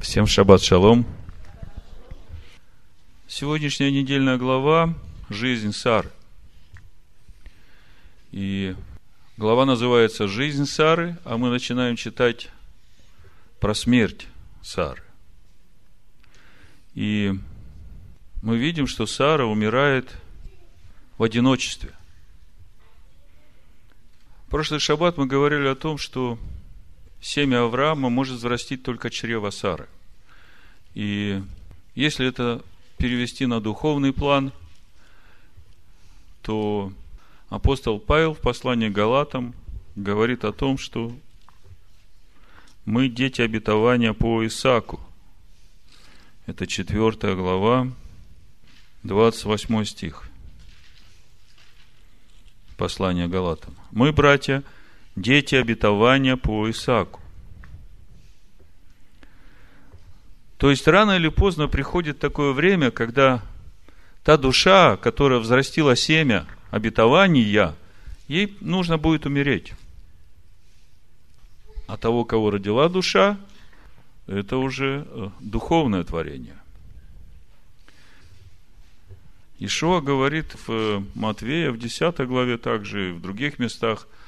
[0.00, 1.04] Всем шаббат шалом.
[3.28, 4.94] Сегодняшняя недельная глава
[5.28, 6.10] «Жизнь Сары».
[8.32, 8.74] И
[9.36, 12.48] глава называется «Жизнь Сары», а мы начинаем читать
[13.60, 14.26] про смерть
[14.62, 15.02] Сары.
[16.94, 17.34] И
[18.40, 20.16] мы видим, что Сара умирает
[21.18, 21.92] в одиночестве.
[24.46, 26.38] В прошлый шаббат мы говорили о том, что
[27.20, 29.88] семя Авраама может взрастить только чрево Сары.
[30.94, 31.42] И
[31.94, 32.64] если это
[32.98, 34.52] перевести на духовный план,
[36.42, 36.92] то
[37.48, 39.54] апостол Павел в послании Галатам
[39.96, 41.12] говорит о том, что
[42.84, 45.00] мы дети обетования по Исаку.
[46.46, 47.88] Это четвертая глава,
[49.02, 50.24] 28 стих.
[52.76, 53.74] Послание Галатам.
[53.90, 54.62] Мы, братья,
[55.20, 57.20] дети обетования по Исаку.
[60.56, 63.42] То есть рано или поздно приходит такое время, когда
[64.24, 67.74] та душа, которая взрастила семя обетования,
[68.28, 69.72] ей нужно будет умереть.
[71.86, 73.38] А того, кого родила душа,
[74.26, 76.56] это уже э, духовное творение.
[79.58, 84.06] Ишуа говорит в Матвея, в 10 главе также, и в других местах–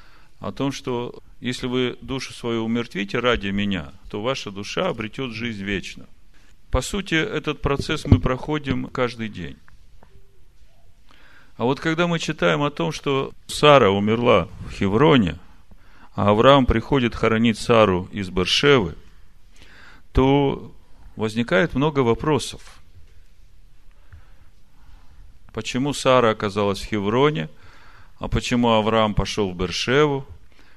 [0.43, 5.63] о том, что если вы душу свою умертвите ради меня, то ваша душа обретет жизнь
[5.63, 6.05] вечно.
[6.69, 9.55] По сути, этот процесс мы проходим каждый день.
[11.55, 15.39] А вот когда мы читаем о том, что Сара умерла в Хевроне,
[16.13, 18.95] а Авраам приходит хоронить Сару из Бершевы,
[20.11, 20.75] то
[21.15, 22.81] возникает много вопросов.
[25.53, 27.47] Почему Сара оказалась в Хевроне,
[28.19, 30.25] а почему Авраам пошел в Бершеву,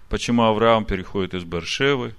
[0.08, 2.14] почему Авраам переходит из Бершевы.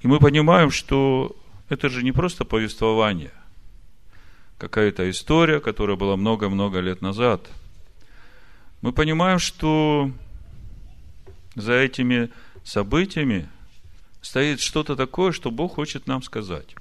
[0.00, 1.36] И мы понимаем, что
[1.68, 3.32] это же не просто повествование,
[4.58, 7.48] какая-то история, которая была много-много лет назад.
[8.80, 10.10] Мы понимаем, что
[11.56, 12.30] за этими
[12.64, 13.48] событиями
[14.22, 16.76] стоит что-то такое, что Бог хочет нам сказать.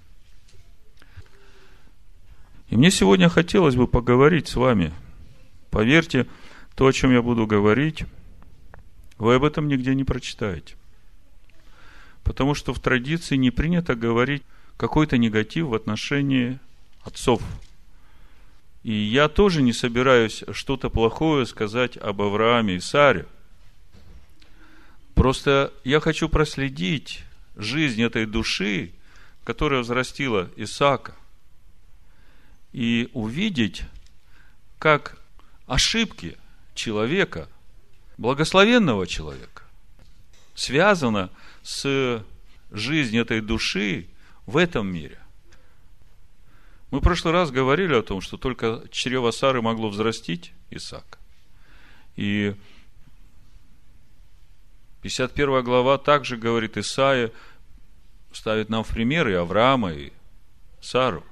[2.70, 4.94] И мне сегодня хотелось бы поговорить с вами.
[5.72, 6.28] Поверьте,
[6.76, 8.04] то, о чем я буду говорить,
[9.18, 10.76] вы об этом нигде не прочитаете.
[12.24, 14.44] Потому что в традиции не принято говорить
[14.76, 16.60] какой-то негатив в отношении
[17.04, 17.42] отцов.
[18.84, 23.26] И я тоже не собираюсь что-то плохое сказать об Аврааме и Саре.
[25.16, 27.24] Просто я хочу проследить
[27.56, 28.92] жизнь этой души,
[29.44, 31.16] которая взрастила Исаака,
[32.72, 33.84] и увидеть,
[34.78, 35.18] как
[35.66, 36.38] ошибки
[36.76, 37.50] человека–
[38.18, 39.64] благословенного человека
[40.56, 41.30] связано
[41.64, 42.24] с
[42.72, 44.08] жизнью этой души
[44.46, 45.20] в этом мире.
[46.90, 51.20] Мы в прошлый раз говорили о том, что только чрево Сары могло взрастить Исаак.
[52.16, 52.56] И
[55.02, 57.32] 51 глава также говорит Исаия,
[58.32, 60.12] ставит нам в пример и Авраама, и
[60.82, 61.24] Сару.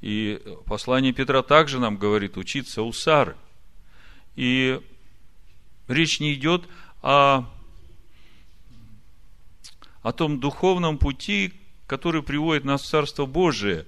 [0.00, 3.36] И послание Петра также нам говорит учиться у Сары.
[4.36, 4.80] И
[5.88, 6.68] Речь не идет
[7.02, 7.44] о,
[10.02, 11.54] о том духовном пути,
[11.86, 13.86] который приводит нас в Царство Божие.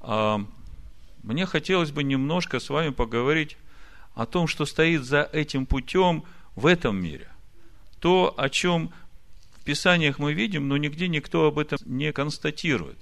[0.00, 0.44] А
[1.24, 3.56] мне хотелось бы немножко с вами поговорить
[4.14, 7.28] о том, что стоит за этим путем в этом мире.
[7.98, 8.92] То, о чем
[9.58, 12.98] в Писаниях мы видим, но нигде никто об этом не констатирует.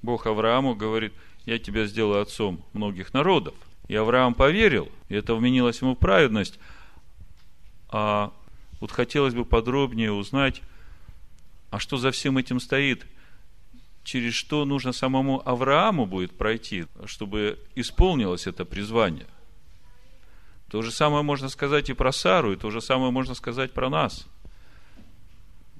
[0.00, 1.12] Бог Аврааму говорит,
[1.44, 3.54] я тебя сделаю отцом многих народов.
[3.88, 6.58] И Авраам поверил, и это вменилось ему в праведность–
[7.96, 8.32] а
[8.80, 10.62] вот хотелось бы подробнее узнать,
[11.70, 13.06] а что за всем этим стоит,
[14.02, 19.28] через что нужно самому Аврааму будет пройти, чтобы исполнилось это призвание.
[20.72, 23.88] То же самое можно сказать и про Сару, и то же самое можно сказать про
[23.88, 24.26] нас.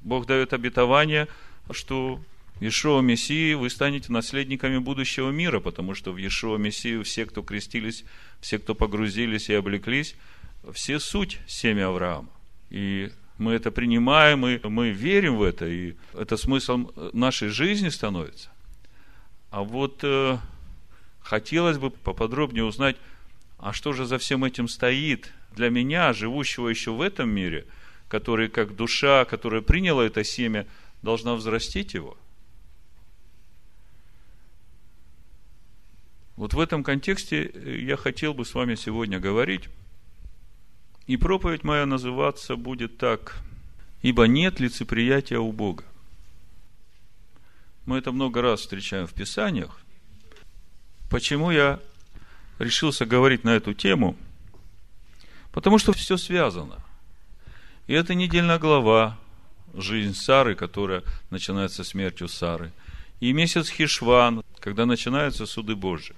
[0.01, 1.27] Бог дает обетование,
[1.73, 2.21] что
[2.55, 7.43] в Иешуа Мессии вы станете наследниками будущего мира, потому что в Иешуа Мессию все, кто
[7.43, 8.05] крестились,
[8.41, 10.15] все, кто погрузились и облеклись–
[10.73, 12.29] все суть семя Авраама.
[12.71, 18.51] И мы это принимаем, и мы верим в это, и это смыслом нашей жизни становится.
[19.51, 20.39] А вот э,
[21.21, 22.97] хотелось бы поподробнее узнать,
[23.59, 27.67] а что же за всем этим стоит для меня, живущего еще в этом мире,
[28.09, 30.67] который как душа, которая приняла это семя,
[31.03, 32.17] должна взрастить его.
[36.37, 37.51] Вот в этом контексте
[37.81, 39.69] я хотел бы с вами сегодня говорить.
[41.07, 43.37] И проповедь моя называться будет так.
[44.03, 45.85] Ибо нет лицеприятия у Бога.
[47.87, 49.79] Мы это много раз встречаем в Писаниях.
[51.11, 51.81] Почему я
[52.59, 54.17] решился говорить на эту тему?
[55.53, 56.83] Потому что все связано.
[57.87, 59.19] И это недельная глава,
[59.75, 62.73] жизнь Сары, которая начинается смертью Сары.
[63.21, 66.15] И месяц Хишван, когда начинаются суды Божьи.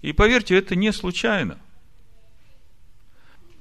[0.00, 1.58] И поверьте, это не случайно.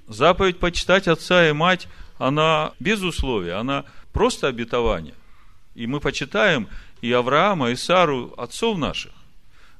[0.07, 1.87] Заповедь почитать отца и мать,
[2.17, 5.15] она без условия, она просто обетование.
[5.73, 6.67] И мы почитаем
[7.01, 9.11] и Авраама, и Сару, отцов наших.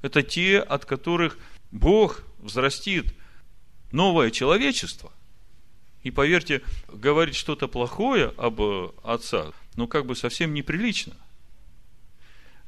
[0.02, 1.38] Это те, от которых
[1.72, 3.14] Бог взрастит
[3.92, 5.12] новое человечество.
[6.04, 8.60] И поверьте, говорить что-то плохое об
[9.04, 11.14] отцах, ну как бы совсем неприлично.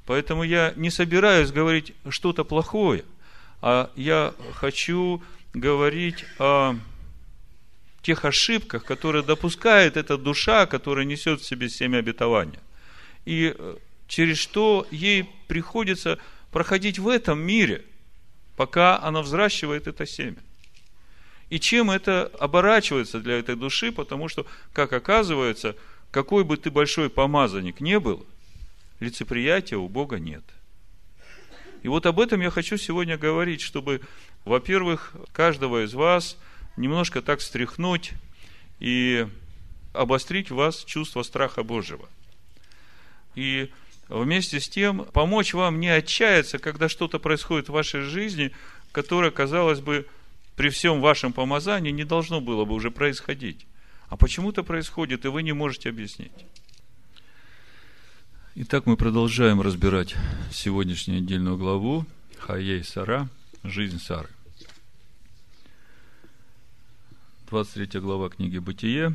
[0.05, 3.05] Поэтому я не собираюсь говорить что-то плохое,
[3.61, 5.23] а я хочу
[5.53, 6.75] говорить о
[8.03, 12.59] тех ошибках, которые допускает эта душа, которая несет в себе семя обетования.
[13.25, 13.77] И э,
[14.07, 16.19] через что ей приходится
[16.51, 17.83] проходить в этом мире,
[18.57, 20.37] пока она взращивает это семя.
[21.49, 25.75] И чем это оборачивается для этой души, потому что, как оказывается,
[26.11, 28.25] какой бы ты большой помазанник не был,
[28.99, 30.43] лицеприятия у Бога нет.
[31.83, 34.01] И вот об этом я хочу сегодня говорить, чтобы,
[34.45, 36.37] во-первых, каждого из вас
[36.77, 38.13] немножко так встряхнуть
[38.79, 39.27] и
[39.93, 42.07] обострить в вас чувство страха Божьего.
[43.35, 43.71] И
[44.09, 48.51] вместе с тем помочь вам не отчаяться, когда что-то происходит в вашей жизни,
[48.91, 50.07] которое, казалось бы,
[50.55, 53.65] при всем вашем помазании не должно было бы уже происходить.
[54.09, 56.31] А почему-то происходит, и вы не можете объяснить.
[58.55, 60.13] Итак, мы продолжаем разбирать
[60.51, 62.05] сегодняшнюю отдельную главу
[62.37, 63.27] Хаей Сара,
[63.63, 64.29] жизнь Сары.
[67.53, 69.13] 23 глава книги Бытие,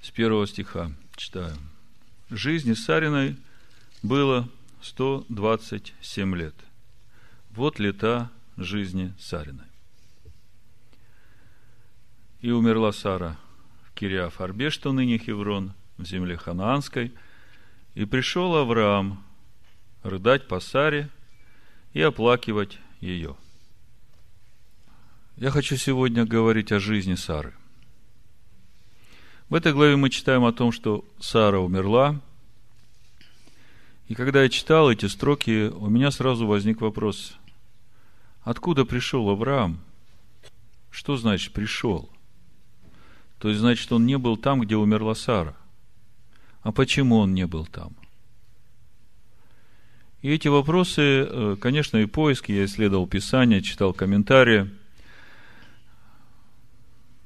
[0.00, 1.56] с первого стиха читаю.
[2.30, 3.36] Жизни Сариной
[4.04, 4.48] было
[4.82, 6.54] 127 лет.
[7.50, 9.66] Вот лета жизни Сариной.
[12.40, 13.36] И умерла Сара
[13.82, 17.12] в Кириафарбе, что ныне Хеврон, в земле Ханаанской,
[17.96, 19.24] и пришел Авраам
[20.04, 21.10] рыдать по Саре
[21.94, 23.36] и оплакивать ее.
[25.36, 27.54] Я хочу сегодня говорить о жизни Сары–
[29.48, 32.20] в этой главе мы читаем о том, что Сара умерла.
[34.08, 37.36] И когда я читал эти строки, у меня сразу возник вопрос,
[38.42, 39.78] откуда пришел Авраам?
[40.90, 42.10] Что значит пришел?
[43.38, 45.54] То есть, значит, он не был там, где умерла Сара.
[46.62, 47.94] А почему он не был там?
[50.22, 54.68] И эти вопросы, э, конечно, и поиски, я исследовал Писание, читал комментарии–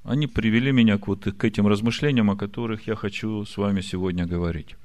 [0.05, 4.27] они привели меня к, вот, к этим размышлениям, о которых я хочу с вами сегодня
[4.27, 4.77] говорить.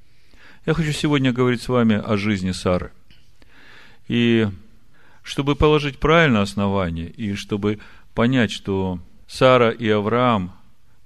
[0.66, 2.92] Я хочу сегодня говорить с вами о жизни Сары.
[4.08, 4.48] И
[5.22, 7.78] чтобы положить правильное основание, и чтобы
[8.14, 10.52] понять, что Сара и Авраам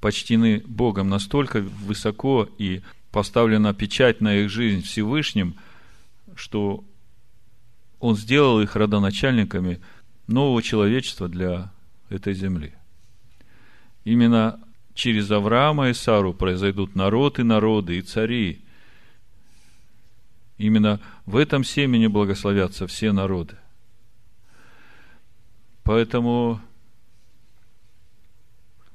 [0.00, 5.54] почтены Богом настолько высоко и поставлена печать на их жизнь Всевышним,
[6.36, 6.84] что
[7.98, 9.80] Он сделал их родоначальниками
[10.26, 11.70] нового человечества для
[12.08, 12.74] этой земли.
[14.04, 14.60] Именно
[14.94, 18.60] через Авраама и Сару произойдут народ и народы, и цари.
[20.58, 23.56] Именно в этом семени благословятся все народы.
[25.84, 26.60] Поэтому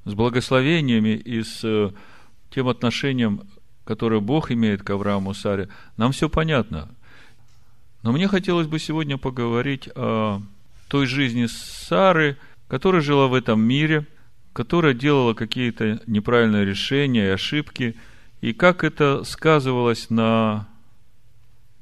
[0.05, 1.91] с благословениями и с э,
[2.51, 3.41] тем отношением,
[3.83, 6.87] которое Бог имеет к Аврааму и Саре, нам все понятно.
[8.03, 10.43] Но мне хотелось бы сегодня поговорить о
[10.87, 14.05] той жизни Сары, которая жила в этом мире–
[14.55, 17.97] которая делала какие-то неправильные решения и ошибки,
[18.39, 20.69] и как это сказывалось на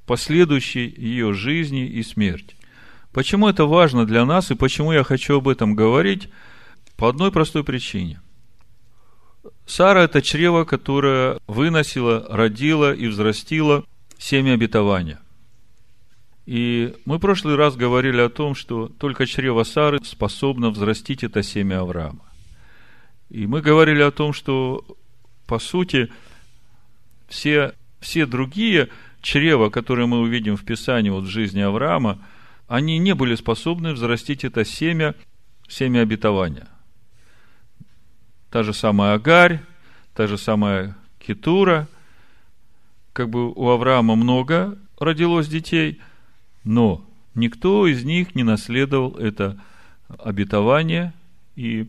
[0.07, 2.55] последующей ее жизни и смерти.
[3.11, 6.29] Почему это важно для нас и почему я хочу об этом говорить?
[6.97, 8.19] По одной простой причине.
[9.67, 13.85] Сара– это чрево, которое выносило, родило и взрастило
[14.17, 15.19] семя обетования.
[16.47, 21.43] И мы в прошлый раз говорили о том, что только чрево Сары способно взрастить это
[21.43, 22.32] семя Авраама.
[23.33, 24.85] И мы говорили о том, что,
[25.47, 26.11] по сути,
[27.27, 28.89] все, все другие
[29.23, 32.19] чрева, которые мы увидим в Писании, вот в жизни Авраама,
[32.67, 35.15] они не были способны взрастить это семя,
[35.67, 36.67] семя обетования.
[38.51, 39.61] Та же самая Агарь,
[40.13, 41.87] та же самая Кетура,
[43.13, 45.99] как бы у Авраама много родилось детей,
[46.63, 49.59] но никто из них не наследовал это
[50.19, 51.13] обетование
[51.55, 51.87] и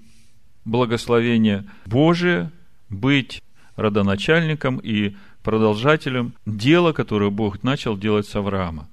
[0.64, 2.50] благословение Божие
[2.88, 3.42] быть
[3.76, 8.88] родоначальником и продолжателем дела, которое Бог начал делать с Авраама.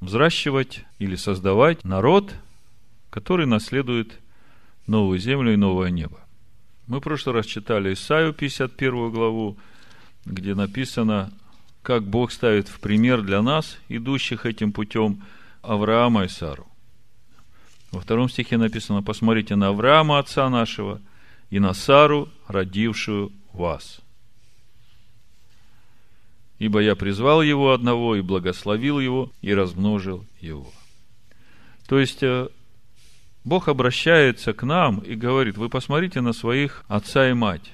[0.00, 2.34] Взращивать или создавать народ,
[3.10, 4.18] который наследует
[4.86, 6.20] новую землю и новое небо.
[6.86, 9.56] Мы в прошлый раз читали Исаию 51 главу,
[10.24, 11.30] где написано,
[11.82, 15.22] как Бог ставит в пример для нас, идущих этим путем,
[15.62, 16.67] Авраама и Сару.
[17.90, 21.00] Во втором стихе написано, посмотрите на Авраама, отца нашего,
[21.50, 24.00] и на Сару, родившую вас.
[26.58, 30.70] Ибо я призвал его одного, и благословил его, и размножил его.
[31.86, 32.48] То есть, э,
[33.44, 37.72] Бог обращается к нам и говорит, вы посмотрите на своих отца и мать,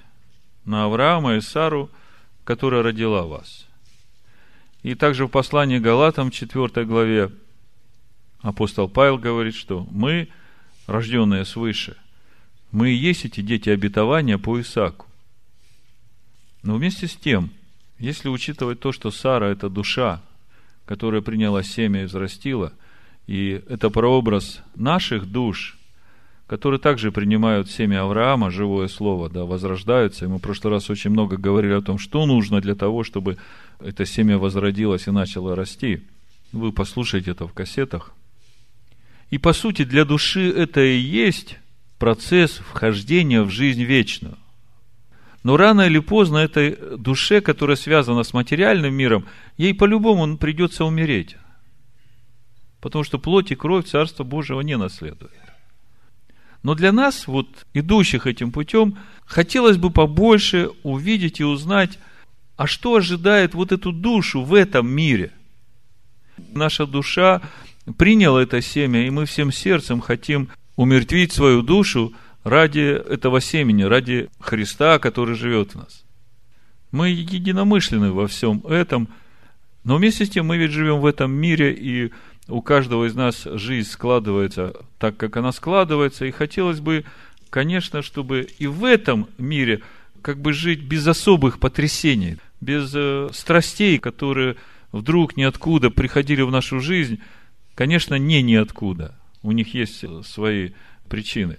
[0.65, 1.91] на Авраама и Сару,
[2.45, 3.67] которая родила вас.
[4.83, 7.33] И также в послании Галатам, 4 главе,
[8.45, 10.29] апостол Павел говорит, что мы,
[10.87, 11.97] рожденные свыше,
[12.71, 15.07] мы и есть эти дети обетования по Исаку.
[16.63, 17.51] Но вместе с тем,
[17.99, 20.21] если учитывать то, что Сара– это душа,
[20.85, 22.73] которая приняла семя и взрастила,
[23.27, 25.79] и это прообраз наших душ,
[26.47, 30.27] которые также принимают семя Авраама, живое слово, да, возрождаются.
[30.27, 33.39] И мы в прошлый раз очень много говорили о том, что нужно для того, чтобы
[33.81, 36.03] это семя возродилось и начало расти.
[36.53, 38.13] Вы послушайте это в кассетах.
[39.35, 41.59] И по сути для души это и есть
[41.99, 44.39] процесс вхождения в жизнь вечную.
[45.43, 49.27] Но рано или поздно этой душе, которая связана с материальным миром,
[49.57, 51.37] ей по-любому придется умереть.
[52.81, 55.33] Потому что плоть и кровь Царства Божьего не наследует.
[56.63, 61.99] Но для нас, вот идущих этим путем, хотелось бы побольше увидеть и узнать,
[62.57, 65.33] а что ожидает вот эту душу в этом мире.
[66.53, 67.43] Наша душа
[67.93, 72.13] приняла это семя, и мы всем сердцем хотим умертвить свою душу
[72.43, 76.05] ради этого семени, ради Христа, который живет в нас.
[76.91, 79.09] Мы единомышленны во всем этом,
[79.83, 82.13] но вместе с тем мы ведь живем в этом мире, и
[82.49, 87.05] у каждого из нас жизнь складывается так, как она складывается, и хотелось бы,
[87.51, 89.83] конечно, чтобы и в этом мире
[90.23, 94.57] как бы жить без особых потрясений, без э, страстей, которые
[94.93, 97.21] вдруг ниоткуда приходили в нашу жизнь,
[97.75, 99.15] конечно, не ниоткуда.
[99.43, 100.71] У них есть свои
[101.09, 101.59] причины.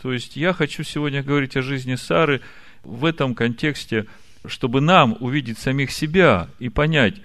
[0.00, 2.40] То есть я хочу сегодня говорить о жизни Сары
[2.82, 4.06] в этом контексте,
[4.44, 7.16] чтобы нам увидеть самих себя и понять,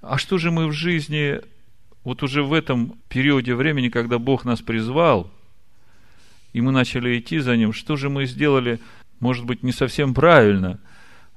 [0.00, 1.40] а что же мы в жизни,
[2.04, 5.30] вот уже в этом периоде времени, когда Бог нас призвал,
[6.52, 8.78] и мы начали идти за Ним, что же мы сделали,
[9.18, 10.78] может быть, не совсем правильно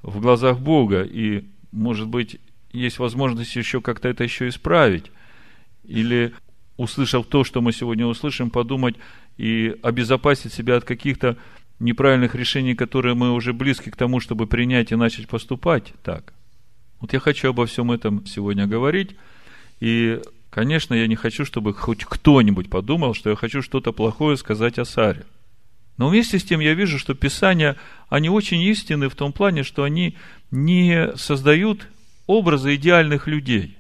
[0.04, 2.40] в глазах Бога, и, может быть,
[2.72, 5.12] есть возможность еще как-то это еще исправить.
[5.84, 6.34] Или
[6.78, 8.96] услышав то, что мы сегодня услышим, подумать
[9.38, 11.38] и обезопасить себя от каких-то
[11.80, 16.34] неправильных решений, которые мы уже близки к тому, чтобы принять и начать поступать так.
[17.00, 19.16] Вот я хочу обо всем этом сегодня говорить.
[19.80, 20.22] И,
[20.52, 24.86] конечно, я не хочу, чтобы хоть кто-нибудь подумал, что я хочу что-то плохое сказать о
[24.86, 25.26] Саре.
[25.98, 27.78] Но вместе с тем я вижу, что Писания,
[28.10, 30.16] они очень истинны в том плане, что они
[30.52, 31.88] не создают
[32.28, 33.78] образы идеальных людей.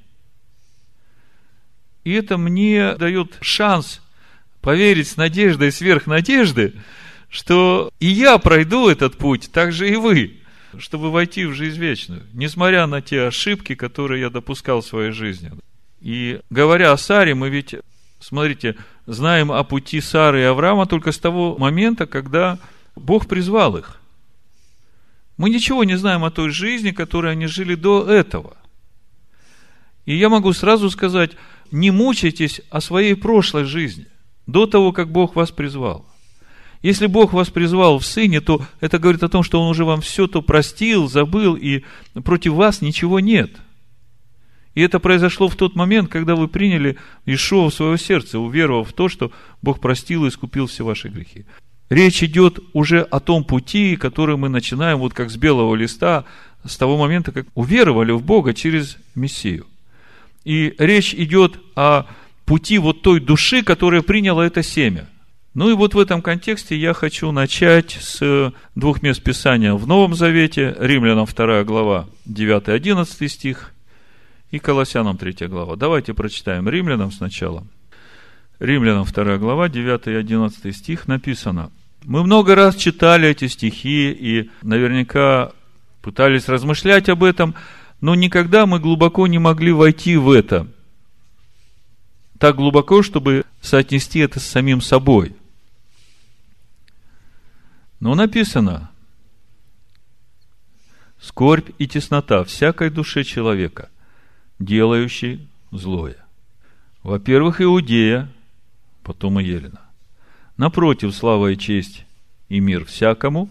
[2.04, 4.02] И это мне дает шанс
[4.62, 6.74] поверить с надеждой сверх надежды,
[7.30, 10.38] что и я пройду этот путь, так же и вы,
[10.78, 15.52] чтобы войти в жизнь вечную, несмотря на те ошибки, которые я допускал в своей жизни.
[16.02, 17.76] И говоря о Саре, мы ведь,
[18.20, 22.58] смотрите, знаем о пути Сары и Авраама только с того момента, когда
[22.96, 23.98] Бог призвал их.
[25.38, 28.58] Мы ничего не знаем о той жизни, которой они жили до этого.
[30.06, 31.32] И я могу сразу сказать,
[31.72, 34.08] не мучайтесь о своей прошлой жизни,
[34.48, 36.06] до того, как Бог вас призвал.
[36.82, 40.02] Если Бог вас призвал в Сыне, то это говорит о том, что Он уже вам
[40.02, 41.84] все то простил, забыл, и
[42.24, 43.52] против вас ничего нет.
[44.74, 48.94] И это произошло в тот момент, когда вы приняли Ишуа в свое сердце, уверовав в
[48.94, 51.46] то, что Бог простил и искупил все ваши грехи.
[51.90, 56.24] Речь идет уже о том пути, который мы начинаем, вот как с белого листа,
[56.64, 59.66] с того момента, как уверовали в Бога через Мессию.
[60.44, 62.06] И речь идет о
[62.46, 65.08] пути вот той души, которая приняла это семя.
[65.54, 70.16] Ну и вот в этом контексте я хочу начать с двух мест Писания в Новом
[70.16, 73.74] Завете, Римлянам 2 глава, 9-11 стих,
[74.50, 75.76] и Колоссянам 3 глава.
[75.76, 77.66] Давайте прочитаем Римлянам сначала.
[78.60, 81.72] Римлянам 2 глава, 9 и 11 стих написано.
[82.04, 85.52] Мы много раз читали эти стихи и наверняка
[86.02, 87.56] пытались размышлять об этом–
[88.02, 90.68] но никогда мы глубоко не могли войти в это.
[92.40, 95.36] Так глубоко, чтобы соотнести это с самим собой.
[98.00, 98.90] Но написано,
[101.22, 103.90] скорбь и теснота всякой душе человека,
[104.58, 106.18] делающей злое.
[107.04, 108.28] Во-первых, Иудея,
[109.04, 109.82] потом и Елена.
[110.58, 112.06] Напротив, слава и честь
[112.50, 113.50] и мир всякому,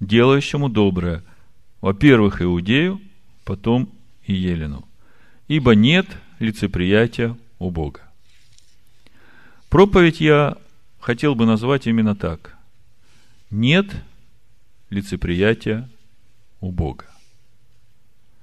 [0.00, 1.24] делающему доброе.
[1.80, 3.00] Во-первых, Иудею,
[3.48, 3.88] потом
[4.26, 4.86] и Елену.
[5.48, 6.06] Ибо нет
[6.38, 8.02] лицеприятия у Бога.
[9.70, 10.58] Проповедь я
[11.00, 12.58] хотел бы назвать именно так.
[13.50, 13.86] Нет
[14.90, 15.88] лицеприятия
[16.60, 17.06] у Бога.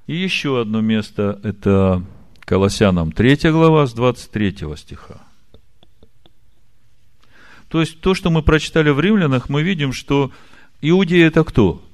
[0.07, 2.03] И еще одно место– это
[2.39, 5.21] Колоссянам 3 глава с 23 стиха.
[7.67, 10.31] То есть, то, что мы прочитали в Римлянах, мы видим, что
[10.81, 11.84] Иудея– это кто?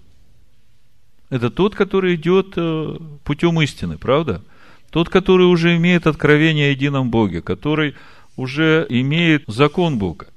[1.32, 4.42] Это тот, который идет э, путем истины, правда?
[4.90, 7.96] Тот, который уже имеет откровение о едином Боге, который
[8.36, 10.28] уже имеет закон Бога.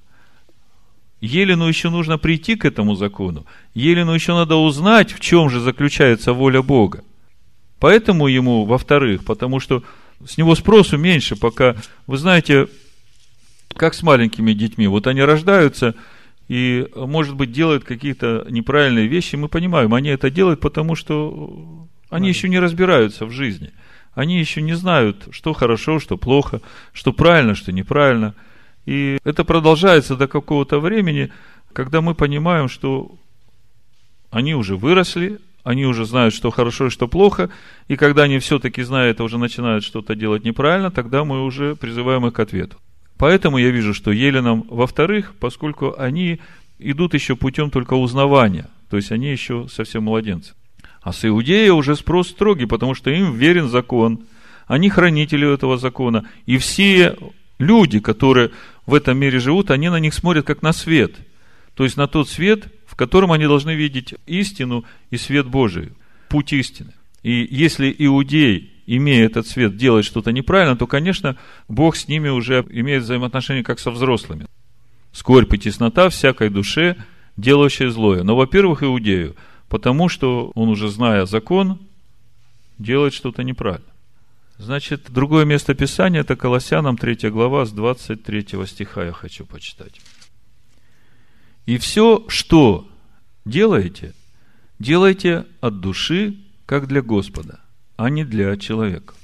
[1.20, 3.44] Елену еще нужно прийти к этому закону.
[3.74, 7.02] Елену еще надо узнать, в чем же заключается воля Бога.
[7.80, 9.82] Поэтому ему, во-вторых, потому что
[10.24, 11.74] с него спросу меньше, пока,
[12.06, 12.68] вы знаете,
[13.74, 14.86] как с маленькими детьми.
[14.86, 15.96] Вот они рождаются
[16.48, 19.36] и, может быть, делают какие-то неправильные вещи.
[19.36, 23.70] Мы понимаем, они это делают, потому что они еще не разбираются в жизни.
[24.12, 26.60] Они еще не знают, что хорошо, что плохо,
[26.92, 28.34] что правильно, что неправильно–
[28.86, 31.30] и это продолжается до какого-то времени,
[31.72, 33.16] когда мы понимаем, что
[34.30, 37.50] они уже выросли, они уже знают, что хорошо и что плохо,
[37.88, 42.34] и когда они все-таки знают, уже начинают что-то делать неправильно, тогда мы уже призываем их
[42.34, 42.76] к ответу.
[43.24, 46.40] Поэтому я вижу, что Еленам, во-вторых, поскольку они
[46.78, 50.52] идут еще путем только узнавания, то есть они еще совсем младенцы.
[51.00, 54.26] А с Иудея уже спрос строгий, потому что им верен закон,
[54.66, 57.16] они хранители этого закона, и все
[57.58, 58.50] люди, которые
[58.84, 61.14] в этом мире живут, они на них смотрят как на свет.
[61.76, 65.92] То есть на тот свет, в котором они должны видеть истину и свет Божий,
[66.28, 66.92] путь истины.
[67.22, 71.36] И если иудей, имея этот свет, делает что-то неправильно, то, конечно,
[71.68, 74.46] Бог с ними уже имеет взаимоотношения как со взрослыми.
[75.12, 76.96] Скорбь и теснота всякой душе,
[77.36, 78.22] делающей злое.
[78.22, 79.36] Но, во-первых, иудею,
[79.68, 81.78] потому что он уже, зная закон,
[82.78, 83.86] делает что-то неправильно.
[84.58, 90.00] Значит, другое место Писания, это Колоссянам 3 глава с 23 стиха я хочу почитать.
[91.66, 92.88] И все, что
[93.44, 94.14] делаете,
[94.78, 97.60] делайте от души, как для Господа,
[97.96, 99.14] а не для человека.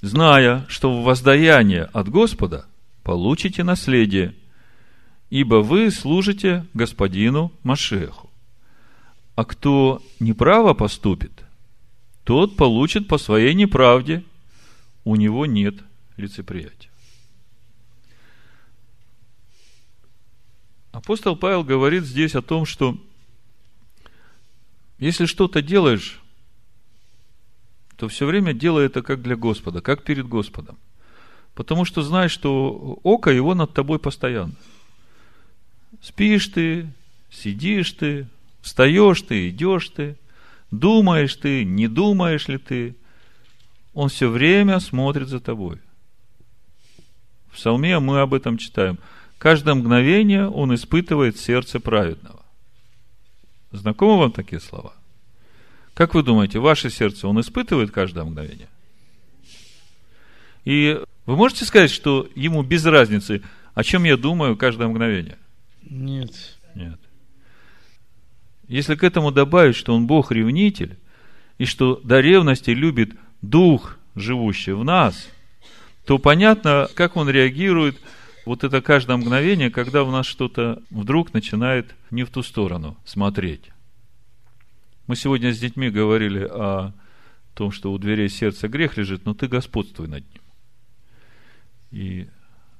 [0.00, 2.66] Зная, что в воздаяние от Господа
[3.02, 4.34] получите наследие,
[5.30, 8.30] ибо вы служите Господину Машеху.
[9.34, 11.32] А кто неправо поступит,
[12.24, 14.22] тот получит по своей неправде.
[15.04, 15.74] У него нет
[16.16, 16.90] лицеприятия.
[20.92, 22.96] Апостол Павел говорит здесь о том, что
[24.98, 26.22] если что-то делаешь,
[27.96, 30.76] то все время делай это как для Господа, как перед Господом.
[31.54, 34.54] Потому что знаешь, что око его над тобой постоянно.
[36.02, 36.88] Спишь ты,
[37.30, 38.26] сидишь ты,
[38.60, 40.16] встаешь ты, идешь ты–
[40.74, 42.96] Думаешь ты, не думаешь ли ты,
[43.92, 45.78] он все время смотрит за тобой.
[47.48, 48.98] В псалме мы об этом читаем.
[49.38, 52.42] Каждое мгновение он испытывает сердце праведного.
[53.70, 54.93] Знакомы вам такие слова?
[55.94, 58.68] Как вы думаете, ваше сердце он испытывает каждое мгновение?
[60.64, 63.42] И вы можете сказать, что ему без разницы,
[63.74, 65.38] о чем я думаю каждое мгновение?
[65.82, 66.32] Нет.
[66.74, 66.98] Нет.
[68.66, 70.98] Если к этому добавить, что он Бог-ревнитель,
[71.58, 75.28] и что до ревности любит Дух, живущий в нас,
[76.06, 78.00] то понятно, как он реагирует
[78.46, 83.73] вот это каждое мгновение, когда у нас что-то вдруг начинает не в ту сторону смотреть.
[85.06, 86.92] Мы сегодня с детьми говорили о
[87.54, 90.42] том, что у дверей сердца грех лежит, но ты господствуй над ним.
[91.90, 92.28] И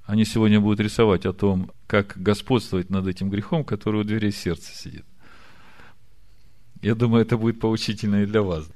[0.05, 4.75] они сегодня будут рисовать о том, как господствовать над этим грехом, который у дверей сердца
[4.75, 5.05] сидит.
[6.83, 8.69] Я думаю, это будет поучительно и для вас.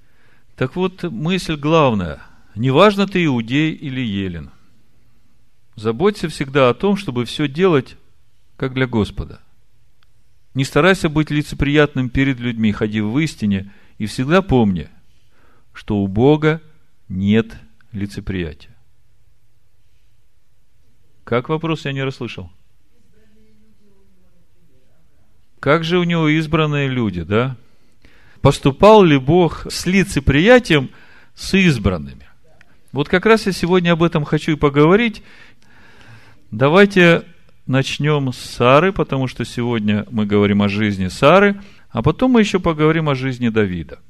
[0.57, 2.23] Так вот, мысль главная.
[2.55, 4.51] Неважно, ты иудей или елен.
[5.77, 7.97] Заботься всегда о том, чтобы все делать,
[8.57, 9.41] как для Господа.
[10.59, 14.88] Не старайся быть лицеприятным перед людьми, ходи в истине, и всегда помни,
[15.73, 16.61] что у Бога
[17.09, 17.57] нет
[17.92, 18.75] лицеприятия.
[21.23, 22.51] Как вопрос я не расслышал?
[25.61, 27.57] Как же у него избранные люди, да?
[28.40, 30.90] поступал ли Бог с лицеприятием
[31.37, 32.27] с избранными.
[32.90, 35.23] Вот как раз я сегодня об этом хочу и поговорить.
[36.51, 37.23] Давайте
[37.68, 42.59] начнем с Сары, потому что сегодня мы говорим о жизни Сары, а потом мы еще
[42.59, 44.00] поговорим о жизни Давида.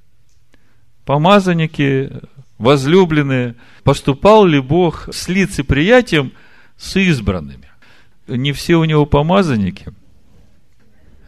[1.04, 2.10] помазанники,
[2.58, 6.32] возлюбленные, поступал ли Бог с лицеприятием
[6.76, 7.68] с избранными?
[8.26, 9.86] Не все у него помазанники.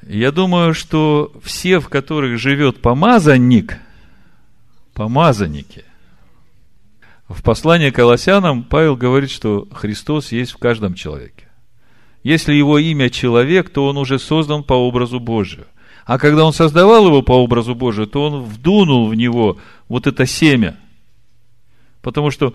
[0.06, 3.78] Я думаю, что все, в которых живет помазанник,
[4.92, 5.84] помазанники.
[7.28, 11.49] В послании к Колоссянам Павел говорит, что Христос есть в каждом человеке.
[12.22, 15.66] Если его имя человек, то он уже создан по образу Божию.
[16.04, 20.26] А когда он создавал его по образу Божию, то он вдунул в него вот это
[20.26, 20.76] семя.
[22.02, 22.54] Потому что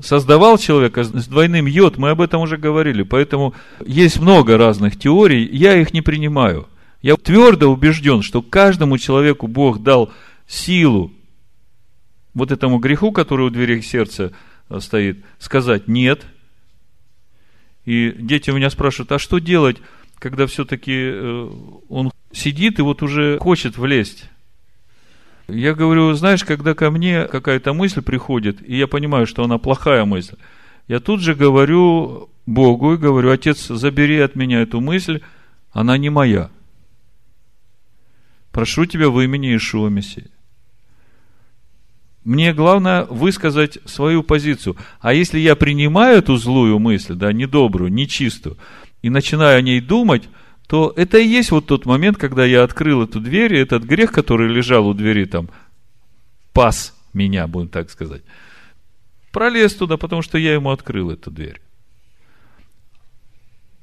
[0.00, 3.02] создавал человека с двойным йод, мы об этом уже говорили.
[3.02, 3.54] Поэтому
[3.84, 6.68] есть много разных теорий, я их не принимаю.
[7.02, 10.12] Я твердо убежден, что каждому человеку Бог дал
[10.46, 11.12] силу
[12.32, 14.32] вот этому греху, который у двери сердца
[14.78, 16.24] стоит, сказать «нет»,
[17.84, 19.76] и дети у меня спрашивают, а что делать,
[20.18, 21.50] когда все-таки э,
[21.88, 24.24] он сидит и вот уже хочет влезть?
[25.48, 30.04] Я говорю, знаешь, когда ко мне какая-то мысль приходит, и я понимаю, что она плохая
[30.04, 30.36] мысль,
[30.88, 35.20] я тут же говорю Богу и говорю, Отец, забери от меня эту мысль,
[35.72, 36.50] она не моя.
[38.52, 40.30] Прошу тебя в имени Ишуа Мессии.
[42.24, 44.76] Мне главное высказать свою позицию.
[45.00, 48.56] А если я принимаю эту злую мысль, да, недобрую, нечистую,
[49.02, 50.28] и начинаю о ней думать,
[50.66, 54.10] то это и есть вот тот момент, когда я открыл эту дверь, и этот грех,
[54.10, 55.50] который лежал у двери, там,
[56.54, 58.22] пас меня, будем так сказать,
[59.30, 61.60] пролез туда, потому что я ему открыл эту дверь.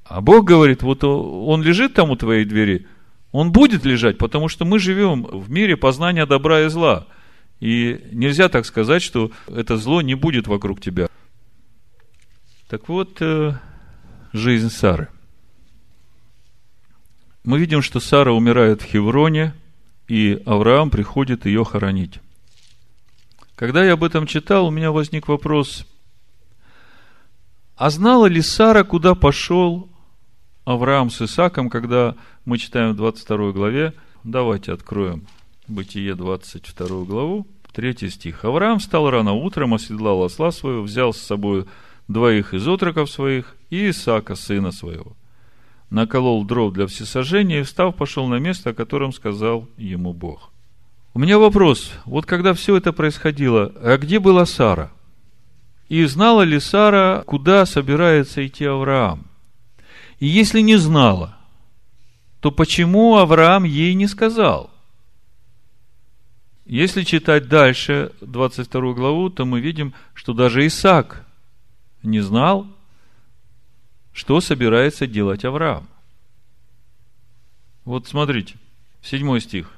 [0.04, 2.88] А Бог говорит, вот он лежит там у твоей двери,
[3.32, 7.06] он будет лежать, потому что мы живем в мире познания добра и зла–
[7.62, 11.08] и нельзя так сказать, что это зло не будет вокруг тебя.
[12.67, 13.54] Так вот, э,
[14.34, 15.10] жизнь Сары.
[17.43, 19.54] Мы видим, что Сара умирает в Хевроне,
[20.08, 22.19] и Авраам приходит ее хоронить.
[23.56, 25.86] Когда я об этом читал, у меня возник вопрос,
[27.76, 29.88] а знала ли Сара, куда пошел
[30.65, 33.93] Авраам с Исаком, когда мы читаем в 22 главе?
[34.24, 35.28] Давайте откроем
[35.71, 38.43] Бытие 22 главу, 3 стих.
[38.43, 41.65] Авраам встал рано утром, оседлал осла своего, взял с собой
[42.10, 45.13] двоих из отроков своих и Исаака, сына своего.
[45.89, 50.51] Наколол дров для всесожжения и, встав, пошел на место, о котором сказал ему Бог.
[51.13, 51.93] У меня вопрос.
[52.03, 54.91] Вот когда все это происходило, а где была Сара?
[55.88, 59.25] И знала ли Сара, куда собирается идти Авраам?
[60.19, 61.38] И если не знала,
[62.41, 64.70] то почему Авраам ей не сказал?
[66.71, 71.25] Если читать дальше 22 главу, то мы видим, что даже Исаак
[72.01, 72.65] не знал,
[74.13, 75.89] что собирается делать Авраам.
[77.84, 78.55] Вот смотрите,
[79.01, 79.69] 7 стих.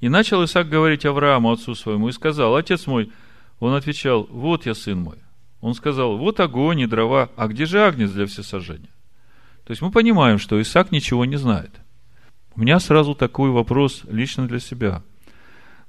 [0.00, 3.12] И начал Исаак говорить Аврааму, отцу своему, и сказал, отец мой,
[3.58, 5.18] он отвечал, вот я, сын мой.
[5.60, 8.88] Он сказал, вот огонь и дрова, а где же агнец для всесожжения?
[9.66, 11.72] То есть мы понимаем, что Исаак ничего не знает.
[12.56, 15.02] У меня сразу такой вопрос лично для себя.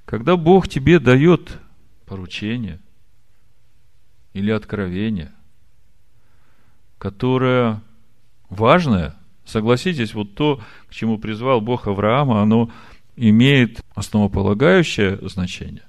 [0.06, 1.60] Когда Бог тебе дает
[2.06, 2.80] поручение
[4.34, 5.32] или откровение,
[6.98, 7.82] которое
[8.50, 12.70] важное, согласитесь, вот то, к чему призвал Бог Авраама, оно
[13.16, 15.84] имеет основополагающее значение.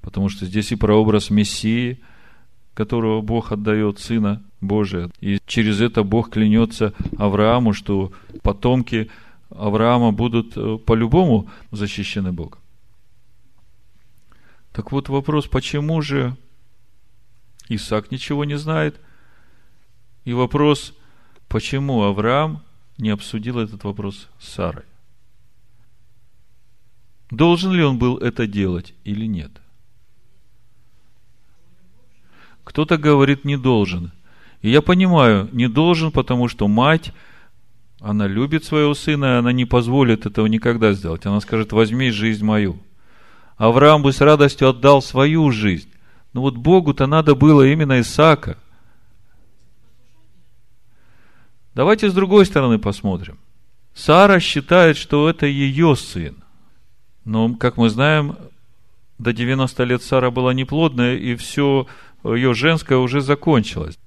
[0.00, 2.00] Потому что здесь и прообраз Мессии,
[2.74, 5.10] которого Бог отдает Сына Божия.
[5.20, 9.10] И через это Бог клянется Аврааму, что потомки
[9.50, 12.58] Авраама будут э, по-любому защищены Богом.
[14.72, 16.36] Так вот вопрос, почему же
[17.68, 19.00] Исаак ничего не знает?
[20.24, 20.94] И вопрос,
[21.48, 22.62] почему Авраам
[22.98, 24.84] не обсудил этот вопрос с Сарой?
[27.30, 29.50] Должен ли он был это делать или нет?
[32.64, 34.12] Кто-то говорит, не должен.
[34.62, 37.12] И я понимаю, не должен, потому что мать,
[37.98, 41.26] она любит своего сына, она не позволит этого никогда сделать.
[41.26, 42.78] Она скажет, возьми жизнь мою–
[43.60, 45.90] Авраам бы с радостью отдал свою жизнь.
[46.32, 48.56] Но вот Богу-то надо было именно Исаака.
[51.74, 53.38] Давайте с другой стороны посмотрим.
[53.92, 56.36] Сара считает, что это ее сын.
[57.26, 58.34] Но, как мы знаем,
[59.18, 61.86] до 90 лет Сара была неплодная, и все
[62.24, 63.98] ее женское уже закончилось.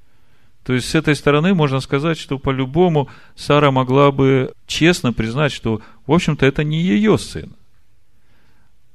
[0.64, 5.80] То есть, с этой стороны можно сказать, что по-любому Сара могла бы честно признать, что,
[6.08, 7.54] в общем-то, это не ее сын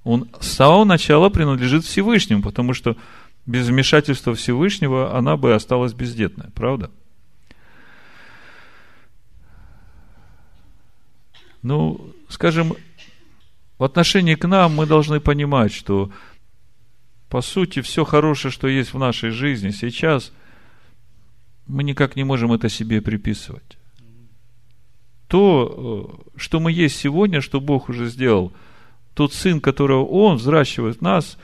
[0.09, 2.97] он с самого начала принадлежит Всевышнему, потому что
[3.45, 6.91] без вмешательства Всевышнего она бы осталась бездетной, правда?
[11.61, 12.75] Ну, скажем,
[13.77, 16.11] в отношении к нам мы должны понимать, что
[17.29, 20.33] по сути все хорошее, что есть в нашей жизни сейчас,
[21.67, 23.77] мы никак не можем это себе приписывать.
[25.27, 28.55] То, э, что мы есть сегодня, что Бог уже сделал,
[29.19, 31.39] тот Сын, которого Он взращивает в нас,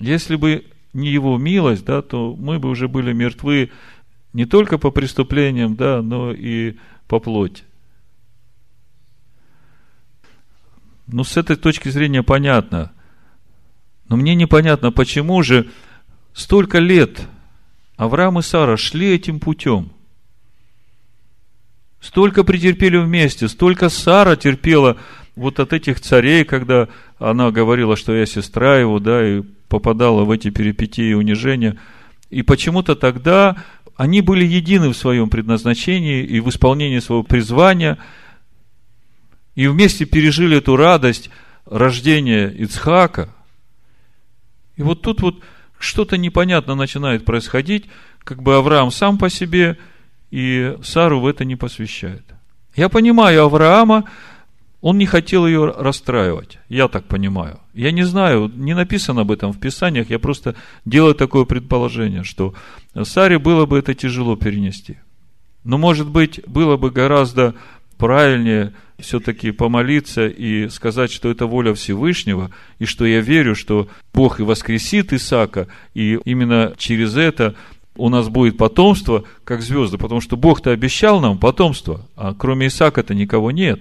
[0.00, 3.70] если бы не Его милость, да, то мы бы уже были мертвы
[4.32, 7.64] не только по преступлениям, да, но и по плоти.
[11.06, 12.92] Ну, с этой точки зрения понятно.
[14.08, 15.68] Но мне непонятно, почему же
[16.32, 17.28] столько лет
[17.96, 19.92] Авраам и Сара шли этим путем.
[22.00, 24.96] Столько претерпели вместе, столько Сара терпела
[25.38, 30.30] вот от этих царей, когда она говорила, что я сестра его, да, и попадала в
[30.30, 31.76] эти перипетии и унижения.
[32.30, 33.56] И почему-то тогда
[33.96, 37.98] они были едины в своем предназначении и в исполнении своего призвания,
[39.54, 41.30] и вместе пережили эту радость
[41.66, 43.34] рождения Ицхака.
[44.76, 45.42] И вот тут вот
[45.78, 47.86] что-то непонятно начинает происходить,
[48.22, 49.78] как бы Авраам сам по себе,
[50.30, 52.24] и Сару в это не посвящает.
[52.76, 54.04] Я понимаю Авраама,
[54.80, 57.60] он не хотел ее расстраивать, я так понимаю.
[57.74, 62.54] Я не знаю, не написано об этом в Писаниях, я просто делаю такое предположение, что
[63.02, 64.98] Саре было бы это тяжело перенести.
[65.64, 67.54] Но, может быть, было бы гораздо
[67.96, 74.40] правильнее все-таки помолиться и сказать, что это воля Всевышнего, и что я верю, что Бог
[74.40, 77.54] и воскресит Исаака, и именно через это
[77.96, 83.14] у нас будет потомство, как звезды, потому что Бог-то обещал нам потомство, а кроме Исаака-то
[83.14, 83.80] никого нет.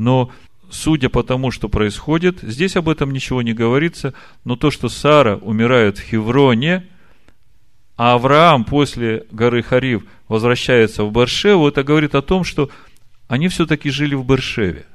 [0.00, 0.30] Но
[0.70, 5.36] судя по тому, что происходит, здесь об этом ничего не говорится, но то, что Сара
[5.36, 6.86] умирает в Хевроне,
[7.98, 12.70] а Авраам после горы Харив возвращается в Баршеву, это говорит о том, что
[13.28, 14.86] они все-таки жили в Баршеве.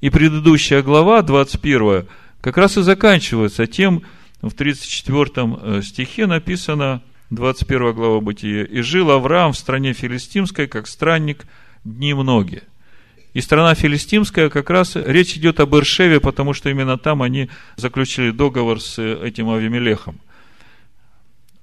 [0.00, 2.06] И предыдущая глава, 21,
[2.40, 4.02] как раз и заканчивается тем,
[4.40, 10.86] в 34 э, стихе написано, 21 глава Бытия, «И жил Авраам в стране филистимской, как
[10.86, 11.44] странник,
[11.84, 12.62] дни многие».
[13.32, 18.32] И страна филистимская, как раз речь идет об Иршеве, потому что именно там они заключили
[18.32, 20.18] договор с этим Авимелехом.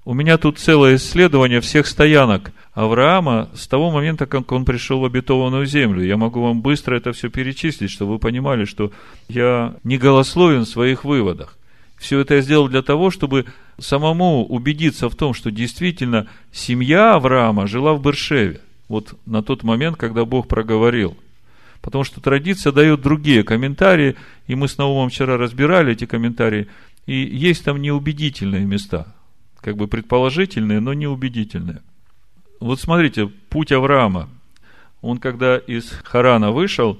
[0.06, 5.04] У меня тут целое исследование всех стоянок Авраама с того момента, как он пришел в
[5.04, 6.02] обетованную землю.
[6.02, 8.90] Я могу вам быстро это все перечислить, чтобы вы понимали, что
[9.28, 11.58] я не голословен в своих выводах.
[11.98, 13.44] Все это я сделал для того, чтобы
[13.78, 18.62] самому убедиться в том, что действительно семья Авраама жила в Бершеве.
[18.88, 21.18] Вот на тот момент, когда Бог проговорил–
[21.80, 26.68] Потому что традиция дает другие комментарии, и мы с Наумом вчера разбирали эти комментарии,
[27.06, 29.14] и есть там неубедительные места,
[29.60, 31.82] как бы предположительные, но неубедительные.
[32.60, 34.28] Вот смотрите, путь Авраама.
[35.00, 36.98] Он когда из Харана вышел,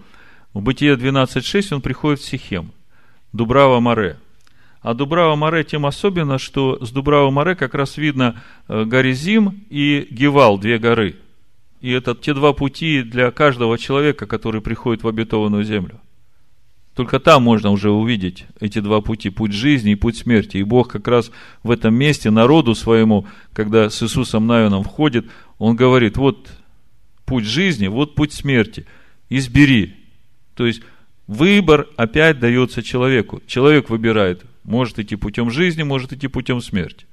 [0.54, 2.70] в Бытие 12.6 он приходит в Сихем,
[3.32, 4.18] Дубрава Море.
[4.80, 10.06] А Дубрава Море тем особенно, что с Дубрава Море как раз видно э, Горизим и
[10.10, 11.16] Гевал, две горы–
[11.80, 16.00] и это те два пути для каждого человека, который приходит в обетованную землю.
[16.94, 20.56] Только там можно уже увидеть эти два пути, путь жизни и путь смерти.
[20.56, 21.30] И Бог как раз
[21.62, 25.26] в этом месте народу своему, когда с Иисусом Навином входит,
[25.58, 26.48] Он говорит, вот
[27.24, 28.84] путь жизни, вот путь смерти,
[29.28, 29.94] избери.
[30.56, 30.82] То есть,
[31.28, 33.40] выбор опять дается человеку.
[33.46, 37.06] Человек выбирает, может идти путем жизни, может идти путем смерти.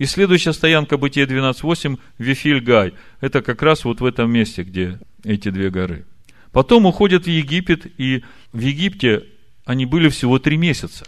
[0.00, 2.94] И следующая стоянка Бытие 12.8 Вифильгай.
[3.20, 6.06] Это как раз вот в этом месте, где эти две горы.
[6.52, 9.26] Потом уходят в Египет, и в Египте
[9.66, 11.04] они были всего три месяца.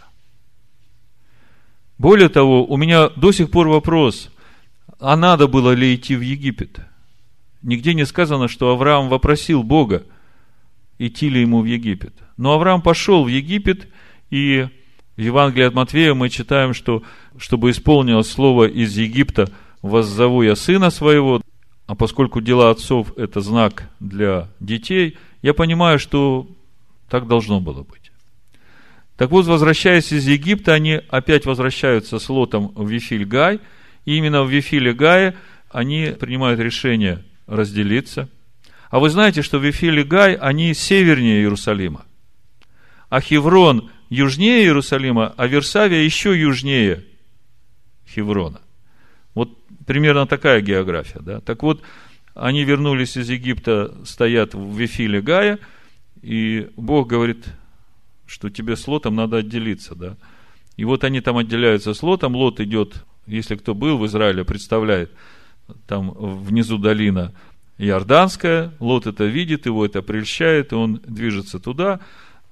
[1.96, 4.30] Более того, у меня до сих пор вопрос,
[5.00, 6.80] а надо было ли идти в Египет?
[7.62, 10.04] Нигде не сказано, что Авраам вопросил Бога,
[10.98, 12.12] идти ли ему в Египет.
[12.36, 13.88] Но Авраам пошел в Египет,
[14.28, 14.68] и
[15.16, 17.02] в Евангелии от Матвея мы читаем, что
[17.38, 19.50] чтобы исполнилось слово из Египта,
[19.82, 21.42] воззову я сына своего,
[21.86, 26.46] а поскольку дела отцов– это знак для детей, я понимаю, что
[27.08, 28.10] так должно было быть.
[29.16, 33.60] Так вот, возвращаясь из Египта, они опять возвращаются с Лотом в Вифиль-Гай,
[34.04, 35.34] и именно в Вифиле-Гае
[35.70, 38.28] они принимают решение разделиться.
[38.90, 42.04] А вы знаете, что Вифиль и Гай, они севернее Иерусалима.
[43.08, 47.04] А Хеврон южнее Иерусалима, а Версавия еще южнее
[48.06, 48.60] Хеврона.
[49.34, 51.20] Вот примерно такая география.
[51.20, 51.40] Да?
[51.40, 51.82] Так вот,
[52.34, 55.58] они вернулись из Египта, стоят в Вифиле Гая,
[56.20, 57.46] и Бог говорит,
[58.26, 59.94] что тебе с Лотом надо отделиться.
[59.94, 60.16] Да?
[60.76, 65.10] И вот они там отделяются с Лотом, Лот идет, если кто был в Израиле, представляет,
[65.86, 67.32] там внизу долина
[67.78, 72.00] Иорданская, Лот это видит, его это прельщает, и он движется туда,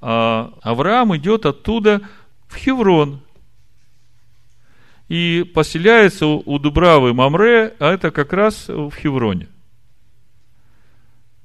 [0.00, 2.00] а Авраам идет оттуда
[2.48, 3.20] в Хеврон,
[5.08, 9.48] и поселяется у Дубравы Мамре, а это как раз в Хевроне.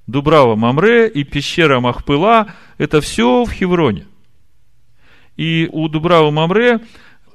[0.05, 4.05] Дубрава Мамре и пещера Махпыла– это все в Хевроне.
[5.35, 6.79] И у Дубравы Мамре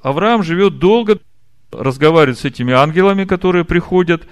[0.01, 1.19] Авраам живет долго,
[1.71, 4.25] разговаривает с этими ангелами, которые приходят,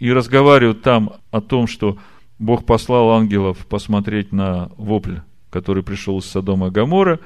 [0.00, 1.96] и разговаривают там о том, что
[2.40, 5.18] Бог послал ангелов посмотреть на вопль,
[5.50, 7.20] который пришел из Содома и Гамора,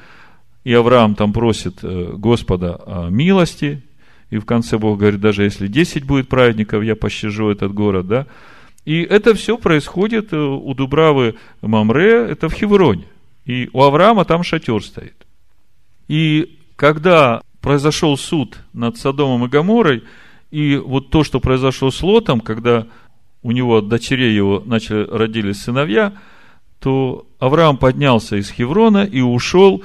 [0.64, 3.82] и Авраам там просит э, Господа о милости,
[4.30, 8.26] и в конце Бог говорит, даже если 10 будет праведников, я пощажу этот город, да.
[8.84, 13.04] И это все происходит э, у Дубравы Мамре, это в Хевроне.
[13.44, 15.26] И у Авраама там шатер стоит.
[16.08, 20.02] И когда произошел суд над Содомом и Гаморой,
[20.50, 22.86] и вот то, что произошло с Лотом, когда
[23.42, 26.12] у него от дочерей его начали родились сыновья,
[26.80, 29.82] то Авраам поднялся из Хеврона и ушел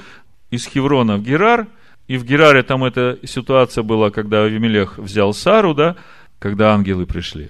[0.51, 1.67] из Хеврона в Герар–
[2.09, 5.95] и в Гераре там эта ситуация была, когда Авимелех взял Сару, да,
[6.39, 7.49] когда ангелы пришли.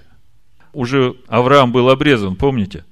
[0.74, 2.84] Уже Авраам был обрезан, помните?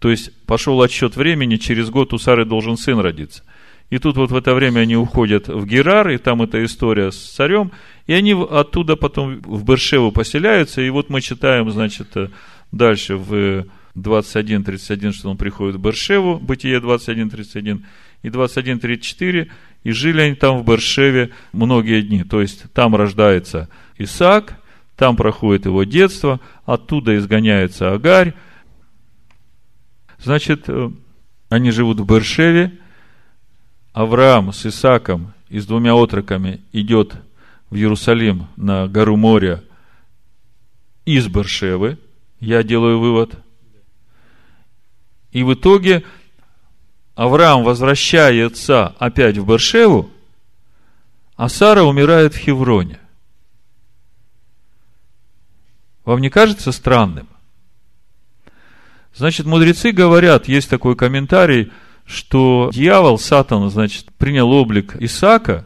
[0.00, 3.44] То есть пошел отсчет времени, через год у Сары должен сын родиться.
[3.88, 7.16] И тут вот в это время они уходят в Герар, и там эта история с
[7.16, 7.70] царем,
[8.08, 12.08] и они оттуда потом в Бершеву поселяются, и вот мы читаем, значит,
[12.72, 13.64] дальше в
[14.02, 17.84] 21.31, что он приходит в Бершеву, Бытие 21.31,
[18.22, 19.50] и 21.34,
[19.84, 22.24] и жили они там в Бершеве многие дни.
[22.24, 24.58] То есть там рождается Исаак,
[24.96, 28.34] там проходит его детство, оттуда изгоняется Агарь.
[30.18, 30.90] Значит, э,
[31.48, 32.72] они живут в Бершеве.
[33.92, 37.16] Авраам с Исааком и с двумя отроками идет
[37.70, 39.64] в Иерусалим на гору моря
[41.04, 41.98] из Бершевы.
[42.38, 43.38] Я делаю вывод.
[45.38, 46.02] И в итоге
[47.14, 50.10] Авраам возвращается опять в Бершеву,
[51.36, 52.98] а Сара умирает в Хевроне.
[56.04, 57.28] Вам не кажется странным?
[59.14, 61.70] Значит, мудрецы говорят, есть такой комментарий,
[62.04, 65.64] что дьявол, Сатан, значит, принял облик Исаака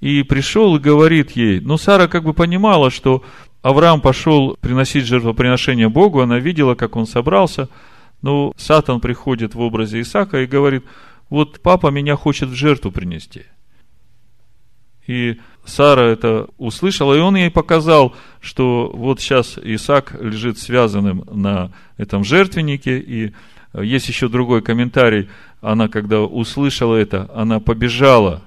[0.00, 3.24] и пришел и говорит ей, ну, Сара как бы понимала, что
[3.62, 7.70] Авраам пошел приносить жертвоприношение Богу, она видела, как он собрался–
[8.22, 10.84] но Сатан приходит в образе Исаака и говорит,
[11.28, 13.44] вот папа меня хочет в жертву принести.
[15.06, 21.72] И Сара это услышала, и он ей показал, что вот сейчас Исаак лежит связанным на
[21.96, 23.32] этом жертвеннике, и
[23.74, 25.28] есть еще другой комментарий,
[25.60, 28.42] она когда услышала это, она побежала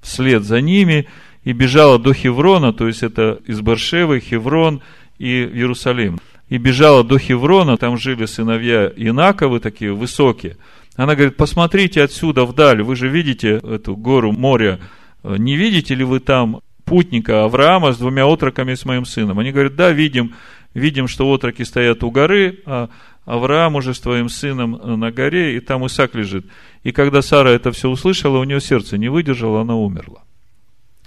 [0.00, 1.08] вслед за ними
[1.44, 4.82] и бежала до Хеврона, то есть это из Баршевы, Хеврон
[5.18, 6.18] и Иерусалим
[6.50, 10.56] и бежала до Хеврона, там жили сыновья Инаковы, такие высокие.
[10.96, 14.80] Она говорит, посмотрите отсюда вдаль, вы же видите эту гору моря,
[15.22, 19.38] не видите ли вы там путника Авраама с двумя отроками с моим сыном?
[19.38, 20.34] Они говорят, да, видим,
[20.74, 22.90] видим, что отроки стоят у горы, а
[23.26, 26.46] Авраам уже с твоим сыном на горе, и там Исаак лежит.
[26.82, 30.24] И когда Сара это все услышала, у нее сердце не выдержало, она умерла.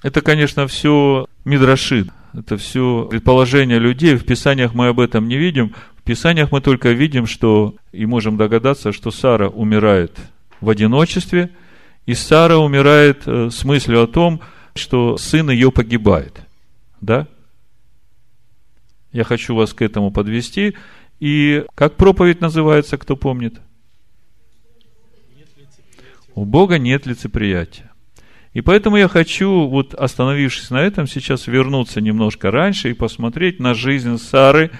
[0.04, 4.16] Это, конечно, все Мидрашид это все предположения людей.
[4.16, 5.74] В Писаниях мы об этом не видим.
[5.96, 10.18] В Писаниях мы только видим, что и можем догадаться, что Сара умирает
[10.60, 11.52] в одиночестве,
[12.06, 14.42] и Сара умирает э, с мыслью о том,
[14.76, 16.42] что сын ее погибает.
[17.02, 17.28] Да?
[19.12, 20.76] Я хочу вас к этому подвести.
[21.20, 23.62] И как проповедь называется, кто помнит?
[26.36, 27.93] У Бога нет лицеприятия.
[28.54, 33.74] И поэтому я хочу, вот остановившись на этом, сейчас вернуться немножко раньше и посмотреть на
[33.74, 34.72] жизнь Сары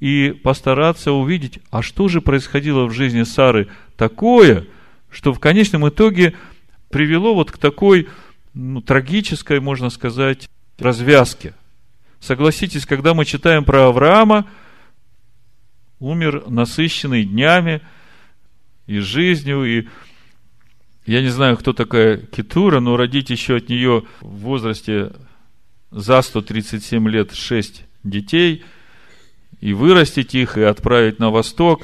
[0.00, 4.66] и постараться увидеть, а что же происходило в жизни Сары такое,
[5.10, 6.34] что в конечном итоге
[6.88, 8.08] привело вот к такой
[8.54, 11.54] ну, трагической, можно сказать, развязке.
[12.20, 14.46] Согласитесь, когда мы читаем про Авраама,
[15.98, 17.82] умер насыщенный днями
[18.86, 19.88] и жизнью, и
[21.10, 25.10] я не знаю, кто такая Китура, но родить еще от нее в возрасте
[25.90, 28.62] за 137 лет 6 детей
[29.60, 31.82] и вырастить их, и отправить на восток,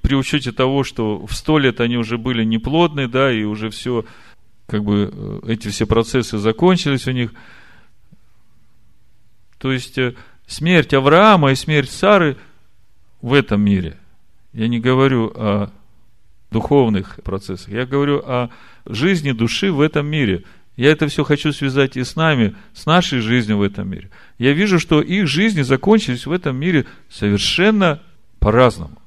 [0.00, 4.06] при учете того, что в 100 лет они уже были неплодны, да, и уже все,
[4.66, 7.34] как бы, э, эти все процессы закончились у них.
[9.58, 10.14] То есть, э,
[10.46, 12.38] смерть Авраама и смерть Сары
[13.20, 13.98] в этом мире.
[14.54, 15.70] Я не говорю о
[16.52, 17.70] духовных процессах.
[17.70, 18.50] Я говорю о
[18.86, 20.44] жизни души в этом мире.
[20.76, 24.10] Я это все хочу связать и с нами, с нашей жизнью в этом мире.
[24.38, 28.00] Я вижу, что их жизни закончились в этом мире совершенно
[28.38, 28.98] по-разному.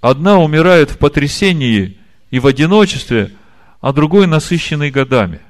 [0.00, 1.98] Одна умирает в потрясении
[2.30, 3.32] и в одиночестве,
[3.80, 5.40] а другой насыщенный годами.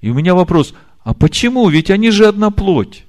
[0.00, 1.68] И у меня вопрос, а почему?
[1.68, 3.04] Ведь они же одна плоть.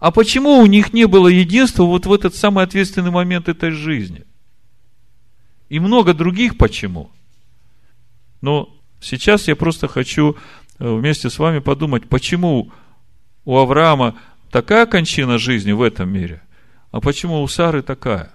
[0.00, 4.24] А почему у них не было единства вот в этот самый ответственный момент этой жизни?
[5.68, 7.10] И много других почему.
[8.40, 10.36] Но сейчас я просто хочу
[10.78, 12.70] э, вместе с вами подумать, почему
[13.44, 14.16] у Авраама
[14.50, 16.42] такая кончина жизни в этом мире,
[16.90, 18.30] а почему у Сары такая?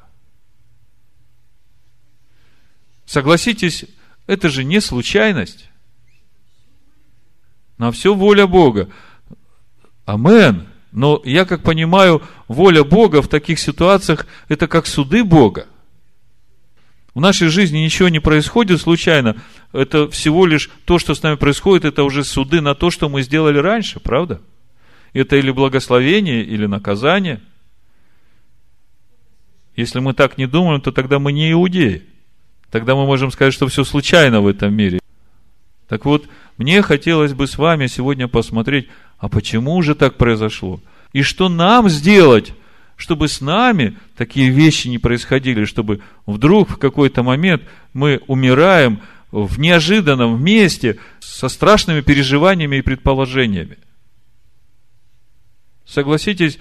[3.05, 3.85] Согласитесь,
[4.27, 5.69] это же не случайность.
[7.77, 8.89] На все воля Бога.
[10.05, 10.67] Амен.
[10.91, 15.67] Но я как понимаю, воля Бога в таких ситуациях– это как суды Бога.
[17.13, 19.37] В нашей жизни ничего не происходит случайно.
[19.71, 23.21] Это всего лишь то, что с нами происходит, это уже суды на то, что мы
[23.21, 24.41] сделали раньше, правда?
[25.13, 27.41] Это или благословение, или наказание.
[29.75, 32.03] Если мы так не думаем, то тогда мы не иудеи.
[32.71, 34.99] Тогда мы можем сказать, что все случайно в этом мире.
[35.87, 38.87] Так вот, мне хотелось бы с вами сегодня посмотреть,
[39.19, 40.79] а почему же так произошло?
[41.11, 42.53] И что нам сделать,
[42.95, 47.63] чтобы с нами такие вещи не происходили, чтобы вдруг в какой-то момент
[47.93, 53.77] мы умираем в неожиданном месте со страшными переживаниями и предположениями.
[55.85, 56.59] Согласитесь,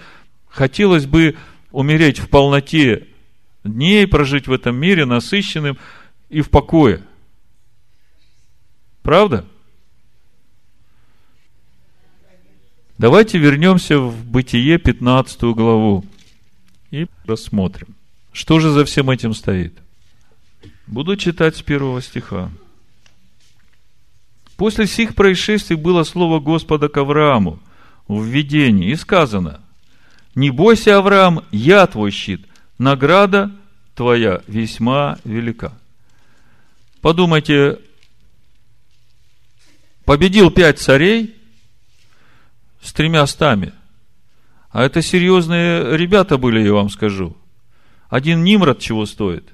[0.49, 1.37] хотелось бы
[1.71, 3.07] умереть в полноте
[3.63, 5.79] дней, прожить в этом мире насыщенным
[6.29, 7.03] и в покое.
[9.03, 9.45] Правда?
[12.99, 16.05] Давайте вернемся в Бытие 15 главу
[16.93, 17.97] и рассмотрим,
[18.33, 19.77] что же за всем этим стоит.
[20.87, 22.53] Буду читать с первого стиха.
[24.57, 27.59] После сих происшествий было слово Господа к Аврааму
[28.07, 29.61] в видении, и сказано,
[30.35, 32.47] «Не бойся, Авраам, я твой щит,
[32.79, 33.51] награда
[33.95, 35.73] твоя весьма велика».
[37.01, 37.81] Подумайте,
[40.05, 41.35] победил пять царей,
[42.83, 43.73] с тремя стами.
[44.73, 47.37] А это серьезные ребята были, я вам скажу.
[48.09, 49.53] Один Нимрод чего стоит.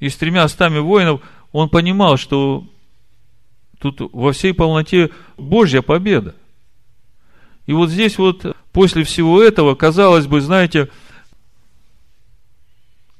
[0.00, 1.20] И с тремя стами воинов
[1.52, 2.66] он понимал, что
[3.78, 6.34] тут во всей полноте Божья победа.
[7.66, 10.90] И вот здесь вот после всего этого, казалось бы, знаете,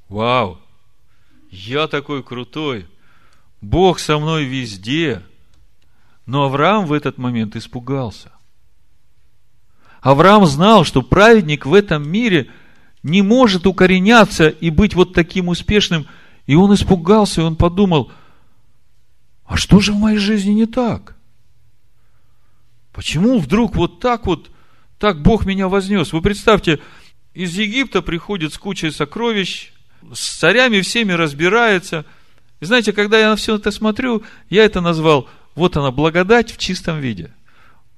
[0.08, 0.58] вау,
[1.50, 2.86] я такой крутой,
[3.60, 5.22] Бог со мной везде.
[6.26, 8.31] Но Авраам в этот момент испугался.
[10.02, 12.50] Авраам знал, что праведник в этом мире
[13.04, 16.06] не может укореняться и быть вот таким успешным.
[16.46, 18.10] И он испугался, и он подумал,
[19.44, 21.16] а что же в моей жизни не так?
[22.92, 24.50] Почему вдруг вот так вот,
[24.98, 26.12] так Бог меня вознес?
[26.12, 26.80] Вы представьте,
[27.32, 29.72] из Египта приходит с кучей сокровищ,
[30.12, 32.04] с царями всеми разбирается.
[32.60, 36.58] И знаете, когда я на все это смотрю, я это назвал, вот она, благодать в
[36.58, 37.32] чистом виде–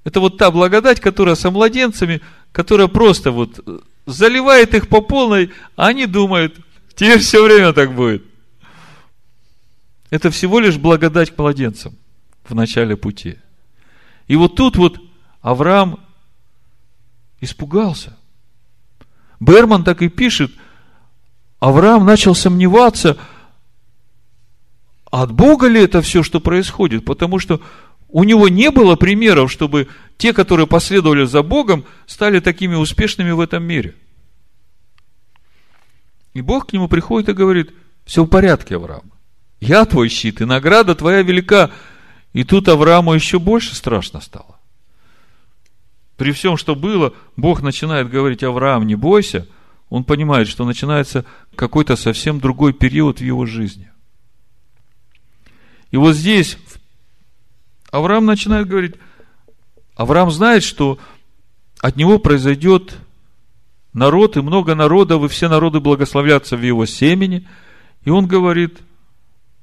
[0.04, 2.20] это вот та благодать, которая со младенцами,
[2.52, 6.56] которая просто вот э, заливает их по полной, а они думают,
[6.94, 8.22] теперь все время так будет.
[10.10, 11.96] Это всего лишь благодать к младенцам
[12.44, 13.38] в начале пути.
[14.28, 15.00] И вот тут вот
[15.40, 15.98] Авраам
[17.40, 18.16] испугался.
[19.40, 20.52] Берман так и пишет,
[21.60, 23.16] Авраам начал сомневаться,
[25.10, 27.04] от Бога ли это все, что происходит?
[27.04, 27.60] Потому что
[28.14, 29.88] у него не было примеров, чтобы
[30.18, 33.96] те, которые последовали за Богом, стали такими успешными в этом мире.
[36.32, 39.10] И Бог к нему приходит и говорит, все в порядке, Авраам.
[39.58, 41.72] Я твой щит, и награда твоя велика.
[42.32, 44.60] И тут Аврааму еще больше страшно стало.
[46.16, 49.48] При всем, что было, Бог начинает говорить, Авраам, не бойся.
[49.88, 51.24] Он понимает, что начинается
[51.56, 53.90] какой-то совсем другой период в его жизни.
[55.90, 56.58] И вот здесь,
[57.94, 58.96] Авраам начинает говорить,
[59.94, 60.98] Авраам знает, что
[61.78, 62.96] от него произойдет
[63.92, 67.46] народ, и много народов, и все народы благословлятся в его семени.
[68.02, 68.80] И он говорит,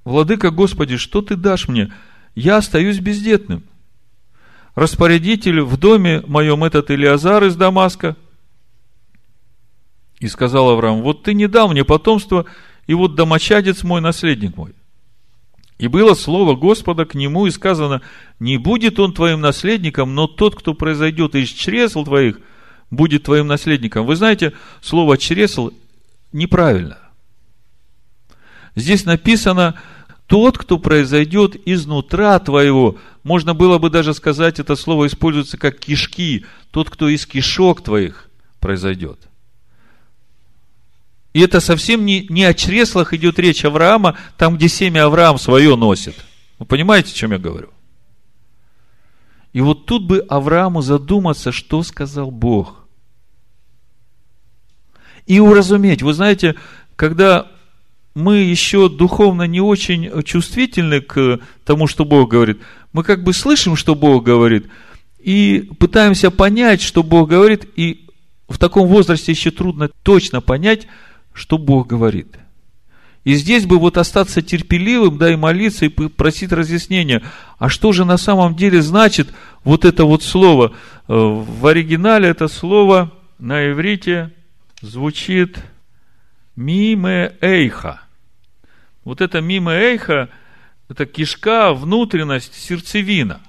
[0.06, 1.92] Владыка Господи, что ты дашь мне?
[2.34, 3.64] Я остаюсь бездетным.
[4.76, 8.16] Распорядитель в доме моем этот Илиазар из Дамаска.
[10.20, 12.46] И сказал Авраам, вот ты не дал мне потомство,
[12.88, 14.74] и вот домочадец мой, наследник мой.
[15.82, 18.04] И было слово Господа к нему, и сказано,
[18.40, 22.40] не будет он твоим наследником, но тот, кто произойдет из чресл твоих,
[22.92, 24.06] будет твоим наследником.
[24.06, 25.72] Вы знаете, слово чресл
[26.34, 27.00] неправильно.
[28.76, 29.74] Здесь написано,
[30.28, 36.46] тот, кто произойдет изнутра твоего, можно было бы даже сказать, это слово используется как кишки,
[36.70, 38.30] тот, кто из кишок твоих
[38.60, 39.31] произойдет.
[41.34, 45.76] И это совсем не, не о чреслах идет речь Авраама, там, где семя Авраам свое
[45.76, 46.16] носит.
[46.60, 47.70] Вы понимаете, о чем я говорю?
[49.54, 52.86] И вот тут бы Аврааму задуматься, что сказал Бог.
[55.26, 56.02] И уразуметь.
[56.02, 56.56] Вы знаете,
[56.96, 57.52] когда
[58.14, 62.60] мы еще духовно не очень чувствительны к тому, что Бог говорит,
[62.92, 64.68] мы как бы слышим, что Бог говорит,
[65.20, 68.08] и пытаемся понять, что Бог говорит, и
[68.50, 70.88] в таком возрасте еще трудно точно понять,
[71.34, 72.38] что Бог говорит.
[73.24, 77.22] И здесь бы вот остаться терпеливым, да, и молиться, и просить разъяснения.
[77.60, 79.30] А что же на самом деле значит
[79.64, 80.74] вот это вот слово?
[81.08, 84.32] Э, в оригинале это слово на иврите
[84.82, 85.58] звучит
[86.56, 88.02] миме эйха.
[89.04, 90.30] Вот это миме эйха,
[90.90, 93.42] это кишка, внутренность, сердцевина.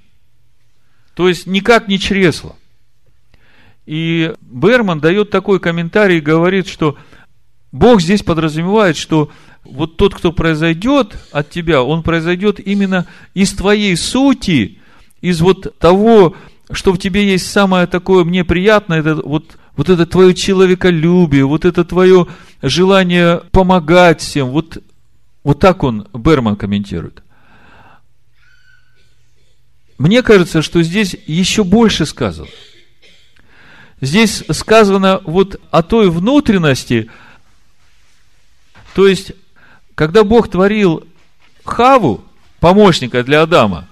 [1.15, 2.57] То есть никак не чресло.
[3.87, 6.97] И Берман дает такой комментарий и говорит, что
[7.73, 9.31] Бог здесь подразумевает, что
[9.65, 14.79] вот тот, кто произойдет от тебя, он произойдет именно из твоей сути,
[15.23, 16.37] из вот того,
[16.71, 21.65] что в тебе есть самое такое мне приятное, это вот, вот это твое человеколюбие, вот
[21.65, 22.27] это твое
[22.61, 24.51] желание помогать всем.
[24.51, 24.79] Вот,
[25.43, 27.23] вот так он, Берман комментирует.
[29.97, 32.49] Мне кажется, что здесь еще больше сказано.
[34.01, 37.09] Здесь сказано вот о той внутренности,
[38.95, 39.33] то есть,
[39.95, 41.05] когда Бог творил
[41.65, 42.23] Хаву,
[42.61, 43.89] помощника для Адама,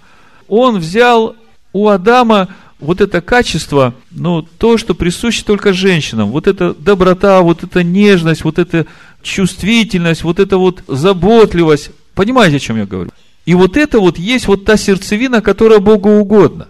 [0.48, 1.36] он взял
[1.72, 2.48] у Адама
[2.78, 8.44] вот это качество, ну, то, что присуще только женщинам, вот эта доброта, вот эта нежность,
[8.44, 8.86] вот эта
[9.22, 11.90] чувствительность, вот эта вот заботливость.
[12.14, 13.11] Понимаете, о чем я говорю?
[13.44, 16.68] И вот это вот есть вот та сердцевина, которая Богу угодна.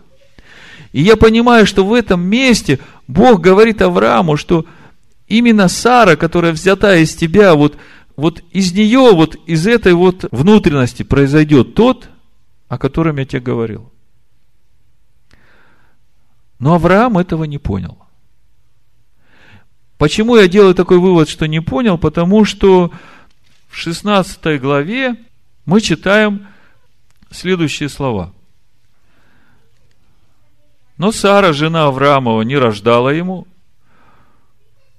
[0.92, 4.64] И я понимаю, что в этом месте Бог говорит Аврааму, что
[5.28, 7.76] именно Сара, которая взята из тебя, вот
[8.20, 12.08] вот из нее, вот из этой вот внутренности произойдет тот,
[12.68, 13.90] о котором я тебе говорил.
[16.58, 17.98] Но Авраам этого не понял.
[19.98, 21.98] Почему я делаю такой вывод, что не понял?
[21.98, 22.92] Потому что
[23.68, 25.16] в 16 главе
[25.66, 26.46] мы читаем
[27.30, 28.32] следующие слова.
[30.96, 33.46] Но Сара, жена Авраамова, не рождала ему.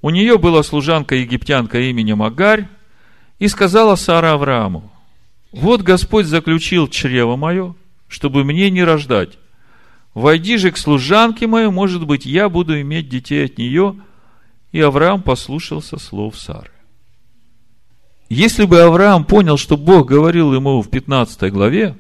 [0.02, 2.68] У нее была служанка египтянка именем Агарь,
[3.42, 4.92] и сказала Сара Аврааму,
[5.52, 7.74] вот Господь заключил чрево мое,
[8.08, 9.40] чтобы мне не рождать.
[10.14, 13.96] Войди же к служанке моей, может быть, я буду иметь детей от нее.
[14.72, 16.70] И Авраам послушался слов Сары.
[18.30, 21.98] Если бы Авраам понял, что Бог говорил ему в 15 главе,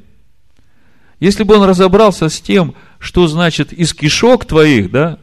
[1.19, 5.17] если бы он разобрался с тем, что значит из кишок твоих, да,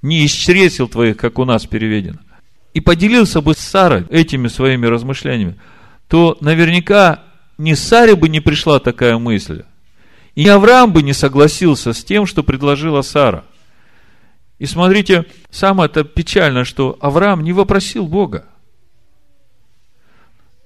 [0.00, 2.20] не из чресел твоих, как у нас переведено,
[2.74, 5.58] и поделился бы с Сарой этими своими размышлениями,
[6.08, 7.24] то наверняка
[7.58, 9.64] ни Саре бы не пришла такая мысль,
[10.34, 13.44] и Авраам бы не согласился с тем, что предложила Сара.
[14.58, 18.44] И смотрите, самое-то печально, что Авраам не вопросил Бога.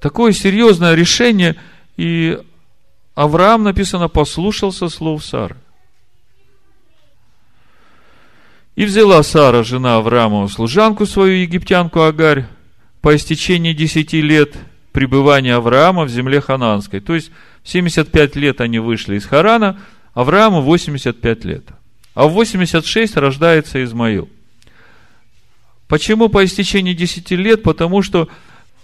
[0.01, 1.57] Такое серьезное решение,
[1.97, 2.39] и
[3.15, 5.57] Авраам, написано, послушался слов Сары.
[8.75, 12.47] И взяла Сара, жена Авраамова, служанку свою, египтянку Агарь,
[13.03, 14.57] по истечении десяти лет
[14.93, 17.01] пребывания Авраама в земле хананской.
[17.01, 17.31] То есть,
[17.65, 19.79] 75 лет они вышли из Харана,
[20.15, 21.65] Аврааму 85 лет.
[22.15, 24.29] А в 86 рождается Измаил.
[25.89, 27.63] Почему по истечении 10 лет?
[27.63, 28.29] Потому что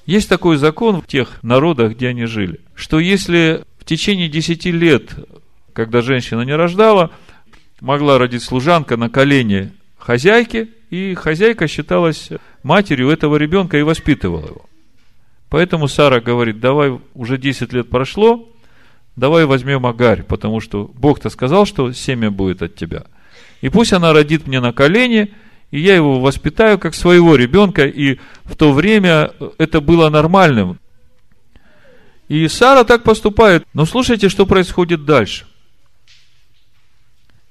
[0.04, 5.10] есть такой закон в тех народах, где они жили, что если в течение 10 лет,
[5.72, 7.10] когда женщина не рождала,
[7.80, 9.72] могла родить служанка на колене
[10.08, 12.30] хозяйки, и хозяйка считалась
[12.62, 14.64] матерью этого ребенка и воспитывала его.
[15.50, 18.48] Поэтому Сара говорит, давай, уже 10 лет прошло,
[19.16, 23.04] давай возьмем Агарь, потому что Бог-то сказал, что семя будет от тебя.
[23.60, 25.34] И пусть она родит мне на колени,
[25.70, 30.78] и я его воспитаю как своего ребенка, и в то время это было нормальным.
[32.28, 33.66] И Сара так поступает.
[33.74, 35.44] Но слушайте, что происходит дальше–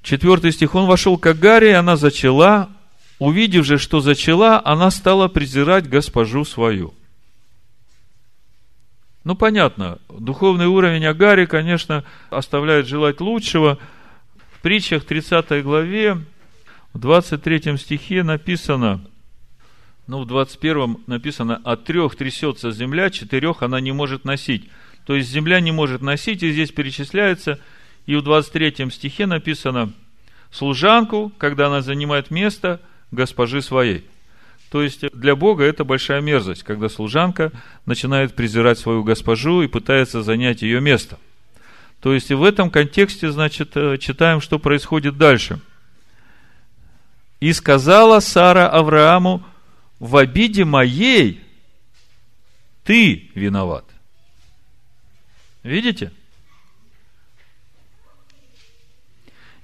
[0.07, 0.73] Четвертый стих.
[0.73, 2.69] Он вошел к Агаре, и она зачала.
[3.19, 6.93] Увидев же, что зачала, она стала презирать госпожу свою.
[9.25, 13.79] Ну, понятно, духовный уровень Агари, конечно, оставляет желать лучшего.
[14.53, 16.23] В притчах 30 главе,
[16.93, 19.05] в 23 стихе написано,
[20.07, 24.69] ну, в 21 написано, от трех трясется земля, четырех она не может носить.
[25.05, 27.59] То есть, земля не может носить, и здесь перечисляется–
[28.07, 29.93] и в 23 стихе написано,
[30.49, 32.81] служанку, когда она занимает место
[33.11, 34.05] госпожи своей.
[34.71, 37.51] То есть для Бога это большая мерзость, когда служанка
[37.85, 41.19] начинает презирать свою госпожу и пытается занять ее место.
[42.01, 45.59] То есть и в этом контексте, значит, э, читаем, что происходит дальше.
[47.39, 49.43] И сказала Сара Аврааму,
[49.99, 51.41] в обиде моей
[52.83, 53.85] ты виноват.
[55.63, 56.11] Видите?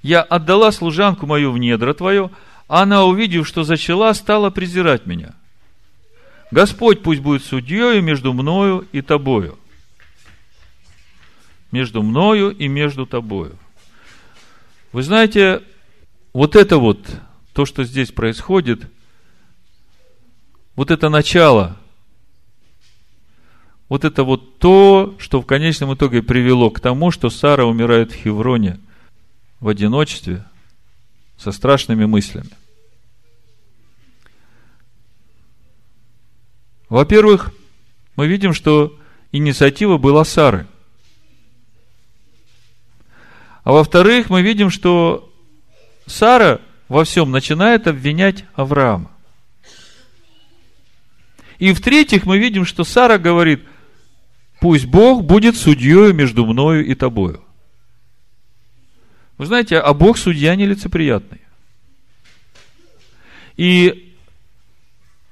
[0.04, 2.30] Я отдала служанку мою в недра твое,
[2.68, 5.34] а она, увидев, что зачала, стала презирать меня.
[6.50, 9.58] Господь пусть будет судьей между мною и тобою.
[11.72, 13.56] Между мною и между тобою.
[14.92, 15.62] Вы знаете,
[16.34, 17.00] вот это вот,
[17.54, 18.86] то, что здесь происходит,
[20.76, 21.78] вот это начало,
[23.88, 28.16] вот это вот то, что в конечном итоге привело к тому, что Сара умирает в
[28.16, 28.78] Хевроне
[29.64, 30.44] в одиночестве,
[31.38, 32.50] со страшными мыслями.
[36.90, 37.50] Во-первых,
[38.14, 38.94] мы видим, что
[39.32, 40.66] инициатива была Сары.
[43.62, 45.32] А во-вторых, мы видим, что
[46.04, 49.10] Сара во всем начинает обвинять Авраама.
[51.58, 53.64] И в-третьих, мы видим, что Сара говорит,
[54.60, 57.43] пусть Бог будет судьей между мною и тобою.
[59.36, 61.40] Вы знаете, а Бог судья нелицеприятный.
[63.56, 64.14] И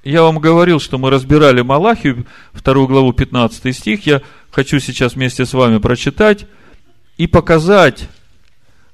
[0.04, 4.06] я вам говорил, что мы разбирали Малахию, вторую главу, 15 стих.
[4.06, 6.46] Я хочу сейчас вместе с вами прочитать
[7.16, 8.08] и показать,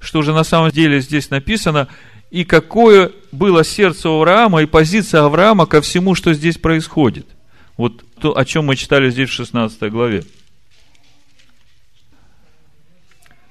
[0.01, 1.89] что же на самом деле здесь написано,
[2.31, 7.27] и какое было сердце Авраама и позиция Авраама ко всему, что здесь происходит.
[7.79, 10.25] Вот то, о чем мы читали здесь в 16 главе.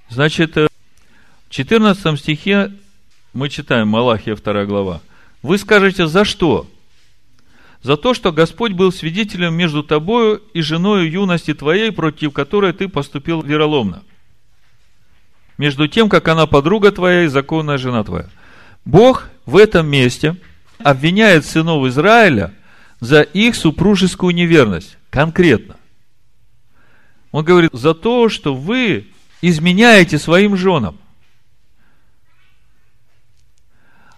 [0.10, 0.70] Значит, в
[1.58, 2.72] 14 стихе
[3.34, 5.02] мы читаем Малахия 2 глава.
[5.42, 6.68] Вы скажете, за что?
[7.82, 12.88] За то, что Господь был свидетелем между тобою и женою юности твоей, против которой ты
[12.88, 14.04] поступил вероломно.
[15.58, 18.30] Между тем, как она подруга твоя и законная жена твоя.
[18.86, 20.36] Бог в этом месте
[20.78, 22.54] обвиняет сынов Израиля
[23.00, 24.96] за их супружескую неверность.
[25.10, 25.76] Конкретно.
[27.32, 29.08] Он говорит, за то, что вы
[29.42, 31.00] изменяете своим женам.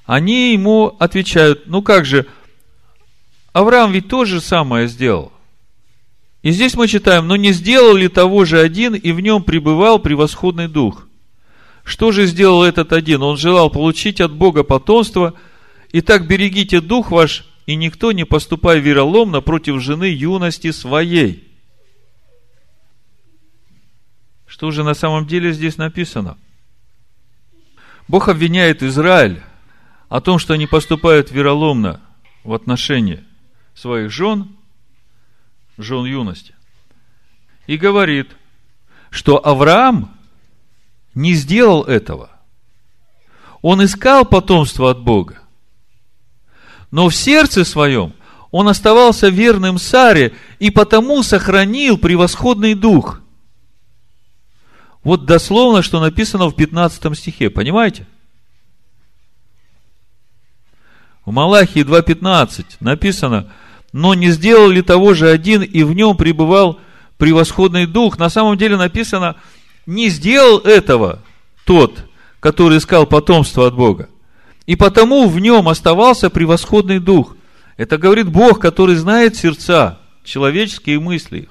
[0.10, 2.26] Они ему отвечают, ну как же,
[3.54, 5.32] Авраам ведь то же самое сделал.
[6.42, 10.00] И здесь мы читаем, но не сделал ли того же один, и в нем пребывал
[10.00, 11.08] превосходный дух.
[11.84, 13.22] Что же сделал этот один?
[13.22, 15.36] Он желал получить от Бога потомство.
[15.92, 21.48] Итак, берегите дух ваш, и никто не поступай вероломно против жены юности своей.
[24.48, 26.36] Что же на самом деле здесь написано?
[28.08, 29.44] Бог обвиняет Израиль
[30.10, 32.02] о том, что они поступают вероломно
[32.44, 33.24] в отношении
[33.76, 34.50] своих жен,
[35.78, 36.56] жен юности.
[37.68, 38.32] И говорит,
[39.12, 40.18] что Авраам
[41.14, 42.32] не сделал этого.
[43.62, 45.40] Он искал потомство от Бога.
[46.92, 48.14] Но в сердце своем
[48.52, 53.22] он оставался верным Саре и потому сохранил превосходный дух.
[55.04, 58.08] Вот дословно, что написано в 15 стихе, понимаете?
[61.30, 63.54] В Малахии 2.15 написано,
[63.94, 66.80] но не сделал ли того же один, и в нем пребывал
[67.20, 68.18] превосходный дух.
[68.18, 69.36] На самом деле написано–
[69.86, 71.20] не сделал этого
[71.66, 72.04] тот,
[72.40, 74.10] который искал потомство от Бога.
[74.66, 77.36] И потому в нем оставался превосходный дух.
[77.78, 81.50] Это говорит Бог, который знает сердца, человеческие мысли их.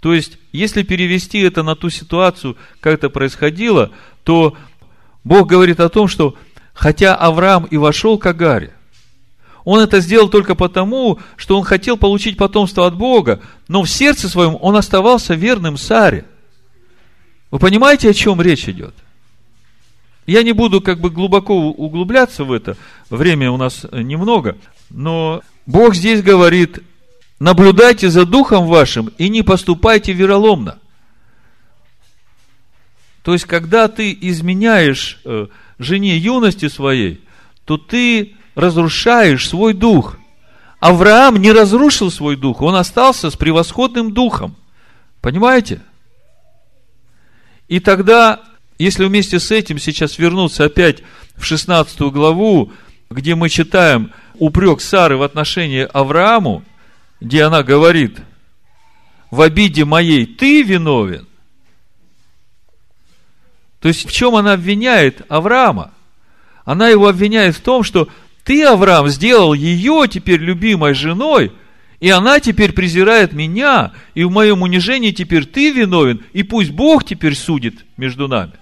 [0.00, 3.92] То есть, если перевести это на ту ситуацию, как это происходило,
[4.24, 4.54] то
[5.24, 6.34] Бог говорит о том, что
[6.74, 8.75] хотя Авраам и вошел к Агаре,
[9.66, 14.30] он это сделал только потому, что он хотел получить потомство от Бога, но в сердце
[14.30, 16.24] своем он оставался верным Саре–
[17.50, 18.94] вы понимаете, о чем речь идет?
[20.26, 22.76] Я не буду как бы глубоко углубляться в это,
[23.08, 24.58] время у нас немного,
[24.90, 26.80] но Бог здесь говорит,
[27.38, 30.78] наблюдайте за духом вашим и не поступайте вероломно.
[33.22, 35.46] То есть, когда ты изменяешь э,
[35.78, 37.20] жене юности своей,
[37.64, 40.18] то ты разрушаешь свой дух.
[40.80, 44.56] Авраам не разрушил свой дух, он остался с превосходным духом.
[45.20, 45.80] Понимаете?
[47.68, 48.40] И тогда,
[48.78, 51.02] если вместе с этим сейчас вернуться опять
[51.36, 52.72] в 16 главу,
[53.10, 56.64] где мы читаем упрек Сары в отношении Аврааму,
[57.20, 58.18] где она говорит,
[59.30, 61.26] в обиде моей ты виновен.
[63.80, 65.92] То есть, в чем она обвиняет Авраама?
[66.64, 68.08] Она его обвиняет в том, что
[68.46, 71.52] ты, Авраам, сделал ее теперь любимой женой,
[71.98, 77.04] и она теперь презирает меня, и в моем унижении теперь ты виновен, и пусть Бог
[77.04, 78.52] теперь судит между нами.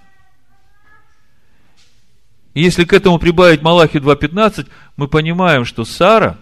[2.55, 4.67] И если к этому прибавить Малахи 2.15,
[4.97, 6.39] мы понимаем, что Сара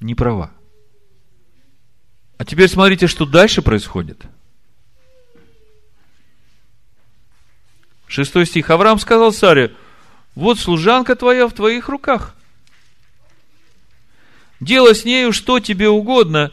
[0.00, 0.50] не права.
[2.38, 4.26] А теперь смотрите, что дальше происходит.
[8.08, 8.68] Шестой стих.
[8.70, 9.76] Авраам сказал Саре,
[10.38, 12.36] вот служанка твоя в твоих руках.
[14.60, 16.52] Делай с нею что тебе угодно.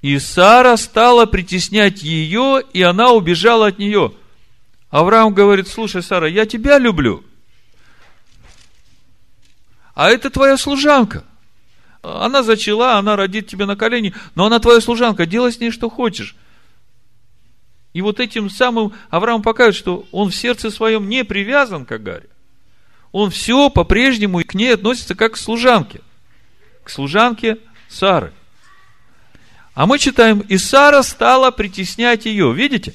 [0.00, 4.14] И Сара стала притеснять ее, и она убежала от нее.
[4.88, 7.22] Авраам говорит, слушай, Сара, я тебя люблю.
[9.94, 11.24] А это твоя служанка.
[12.00, 15.90] Она зачала, она родит тебе на колени, но она твоя служанка, делай с ней что
[15.90, 16.34] хочешь.
[17.92, 22.31] И вот этим самым Авраам показывает, что он в сердце своем не привязан к Агаре.
[23.12, 26.00] Он все по-прежнему к ней относится как к служанке.
[26.82, 27.58] К служанке
[27.88, 28.32] Сары.
[29.74, 32.52] А мы читаем, и Сара стала притеснять ее.
[32.52, 32.94] Видите?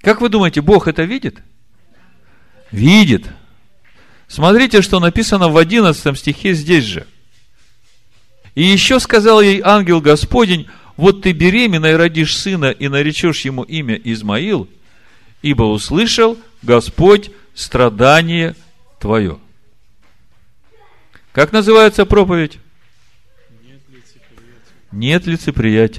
[0.00, 1.38] Как вы думаете, Бог это видит?
[2.70, 3.28] Видит.
[4.26, 7.06] Смотрите, что написано в 11 стихе здесь же.
[8.54, 13.62] И еще сказал ей ангел Господень, вот ты беременна и родишь сына, и наречешь ему
[13.62, 14.68] имя Измаил,
[15.40, 18.54] ибо услышал Господь страдание
[18.98, 19.38] твое.
[21.32, 22.58] Как называется проповедь?
[23.60, 24.92] Нет лицеприятия.
[24.92, 25.26] Нет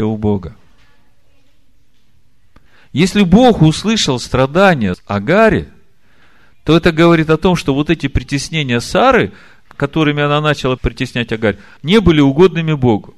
[0.06, 0.56] у Бога.
[2.92, 5.70] Если Бог услышал страдания Агаре,
[6.64, 9.34] то это говорит о том, что вот эти притеснения Сары,
[9.76, 13.16] которыми она начала притеснять Агарь, не были угодными Богу.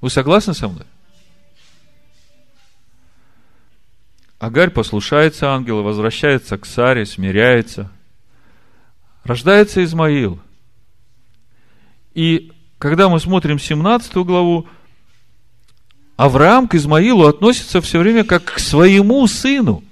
[0.00, 0.84] Вы согласны со мной?
[4.38, 7.90] Агарь послушается ангела, возвращается к Саре, смиряется.
[9.24, 10.38] Рождается Измаил.
[12.14, 14.66] И когда мы смотрим 17 главу,
[16.16, 19.84] Авраам к Измаилу относится все время как к своему сыну.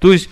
[0.00, 0.28] То есть,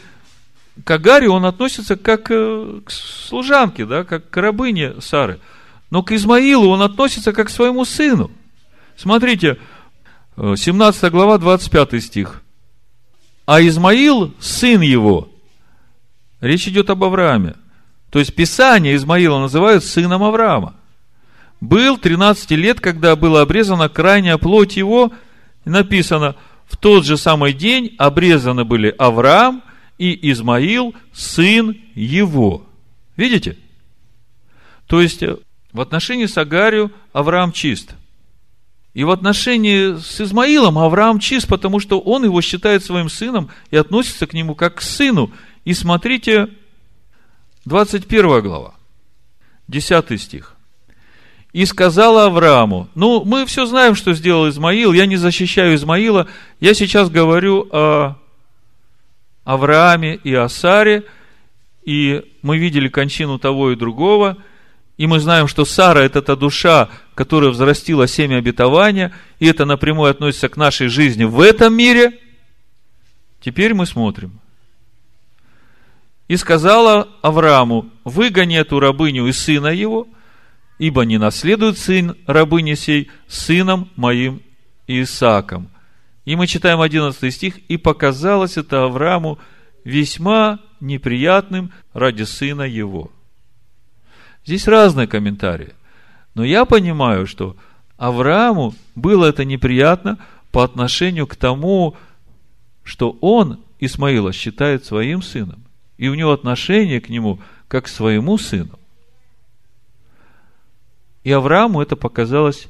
[0.82, 5.38] к Агаре он относится как э, к служанке, да, как к рабыне Сары.
[5.90, 8.30] Но к Измаилу он относится как к своему сыну.
[8.96, 9.58] Смотрите,
[10.36, 12.43] 17 э, глава, 25 стих.
[13.46, 15.28] А Измаил, сын его,
[16.40, 17.54] речь идет об Аврааме.
[18.10, 20.74] То есть, Писание Измаила называют сыном Авраама
[21.64, 25.12] был 13 лет, когда была обрезана крайняя плоть его,
[25.64, 26.36] написано,
[26.66, 29.62] в тот же самый день обрезаны были Авраам
[29.98, 32.66] и Измаил, сын его.
[33.16, 33.56] Видите?
[34.86, 35.36] То есть, э,
[35.72, 37.94] в отношении с Агарию Авраам чист.
[38.94, 43.76] И в отношении с Измаилом Авраам чист, потому что он его считает своим сыном и
[43.76, 45.30] относится к нему как к сыну.
[45.64, 46.48] И смотрите,
[47.64, 48.74] 21 глава,
[49.68, 50.54] 10 стих
[51.54, 56.26] и сказала Аврааму, ну, мы все знаем, что сделал Измаил, я не защищаю Измаила,
[56.58, 58.16] я сейчас говорю о
[59.44, 61.04] Аврааме и о Саре,
[61.84, 64.36] и мы видели кончину того и другого,
[64.96, 70.10] и мы знаем, что Сара– это та душа, которая взрастила семя обетования, и это напрямую
[70.10, 72.20] относится к нашей жизни в этом мире.
[73.40, 74.40] Теперь мы смотрим.
[76.28, 80.06] И сказала Аврааму, выгони эту рабыню и сына его–
[80.78, 84.42] ибо не наследует сын рабыни сей сыном моим
[84.86, 85.70] Исааком.
[86.24, 89.38] И мы читаем 11 стих, и показалось это Аврааму
[89.84, 93.10] весьма неприятным ради сына его.
[94.44, 95.74] Здесь разные комментарии.
[96.34, 97.56] Но я понимаю, что
[97.96, 100.18] Аврааму было это неприятно
[100.50, 101.96] по отношению к тому,
[102.82, 105.64] что он Исмаила считает своим сыном.
[105.96, 108.78] И у него отношение к нему как к своему сыну.
[111.22, 112.68] И Аврааму это показалось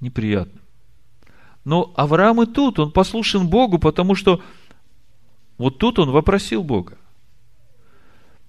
[0.00, 0.62] неприятным.
[1.64, 4.42] Но Авраам и тут, он послушен Богу, потому что
[5.58, 6.96] вот тут он вопросил Бога.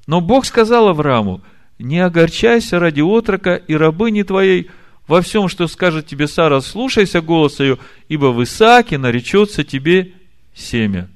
[0.08, 1.42] Но Бог сказал Аврааму,
[1.82, 4.70] не огорчайся ради отрока и рабыни твоей,
[5.08, 7.78] во всем, что скажет тебе Сара, слушайся голоса ее,
[8.08, 10.14] ибо в Исааке наречется тебе
[10.54, 11.10] семя.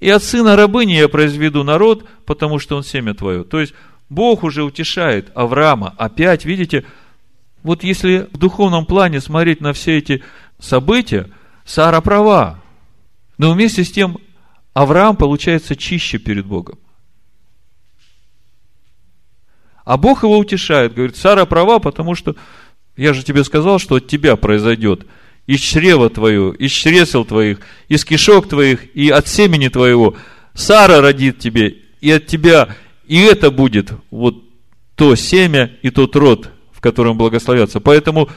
[0.00, 3.44] И от сына рабыни я произведу народ, потому что он семя твое.
[3.44, 3.74] То есть,
[4.08, 5.94] Бог уже утешает Авраама.
[5.98, 6.84] Опять, видите,
[7.62, 10.22] вот если в духовном плане смотреть на все эти
[10.58, 11.30] события,
[11.64, 12.62] Сара права.
[13.38, 14.18] Но вместе с тем
[14.74, 16.78] Авраам получается чище перед Богом.
[19.84, 22.36] А Бог его утешает, говорит, Сара права, потому что
[22.96, 25.06] я же тебе сказал, что от тебя произойдет
[25.46, 30.16] из чрева твоего, из чресел твоих, из кишок твоих и от семени твоего.
[30.54, 32.76] Сара родит тебе и от тебя,
[33.06, 34.42] и это будет вот
[34.94, 37.80] то семя и тот род, в котором благословятся.
[37.80, 38.30] Поэтому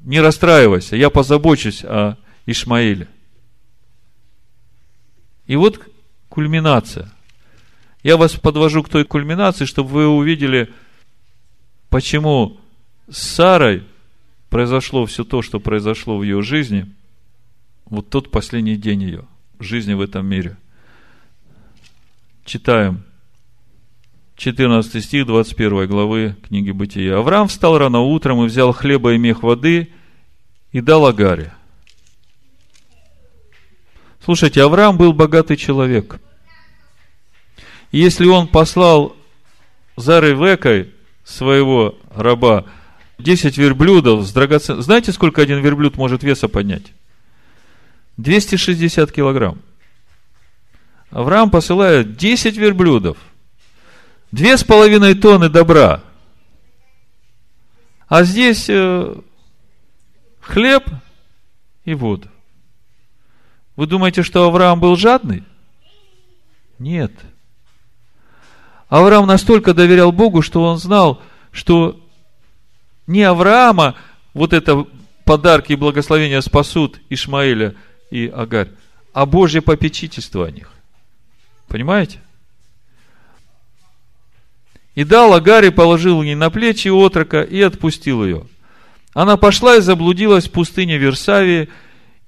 [0.00, 3.08] не расстраивайся, я позабочусь о Ишмаиле.
[5.46, 5.80] И вот
[6.28, 7.10] кульминация.
[8.02, 10.70] Я вас подвожу к той кульминации, чтобы вы увидели,
[11.92, 12.58] почему
[13.08, 13.84] с Сарой
[14.48, 16.90] произошло все то, что произошло в ее жизни,
[17.84, 19.24] вот тот последний день ее
[19.60, 20.56] жизни в этом мире.
[22.46, 23.04] Читаем
[24.36, 27.18] 14 стих 21 главы книги Бытия.
[27.18, 29.92] Авраам встал рано утром и взял хлеба и мех воды
[30.72, 31.52] и дал Агаре.
[34.24, 36.20] Слушайте, Авраам был богатый человек.
[37.90, 39.14] И если он послал
[39.96, 40.91] за Ревекой
[41.24, 42.64] своего раба
[43.18, 44.82] 10 верблюдов с драгоценностью.
[44.82, 46.92] Знаете, сколько один верблюд может веса поднять?
[48.16, 49.58] 260 килограмм.
[51.10, 53.18] Авраам посылает 10 верблюдов,
[54.30, 56.02] две с половиной тонны добра.
[58.08, 59.14] А здесь э,
[60.40, 60.84] хлеб
[61.84, 62.28] и вода.
[63.76, 65.44] Вы думаете, что Авраам был жадный?
[66.78, 67.12] Нет.
[68.92, 71.98] Авраам настолько доверял Богу, что он знал, что
[73.06, 73.94] не Авраама
[74.34, 74.86] вот это
[75.24, 77.74] подарки и благословения спасут Ишмаэля
[78.10, 78.68] и Агарь,
[79.14, 80.70] а Божье попечительство о них.
[81.68, 82.20] Понимаете?
[84.94, 88.46] И дал Агаре, положил ей на плечи отрока и отпустил ее.
[89.14, 91.70] Она пошла и заблудилась в пустыне Версавии,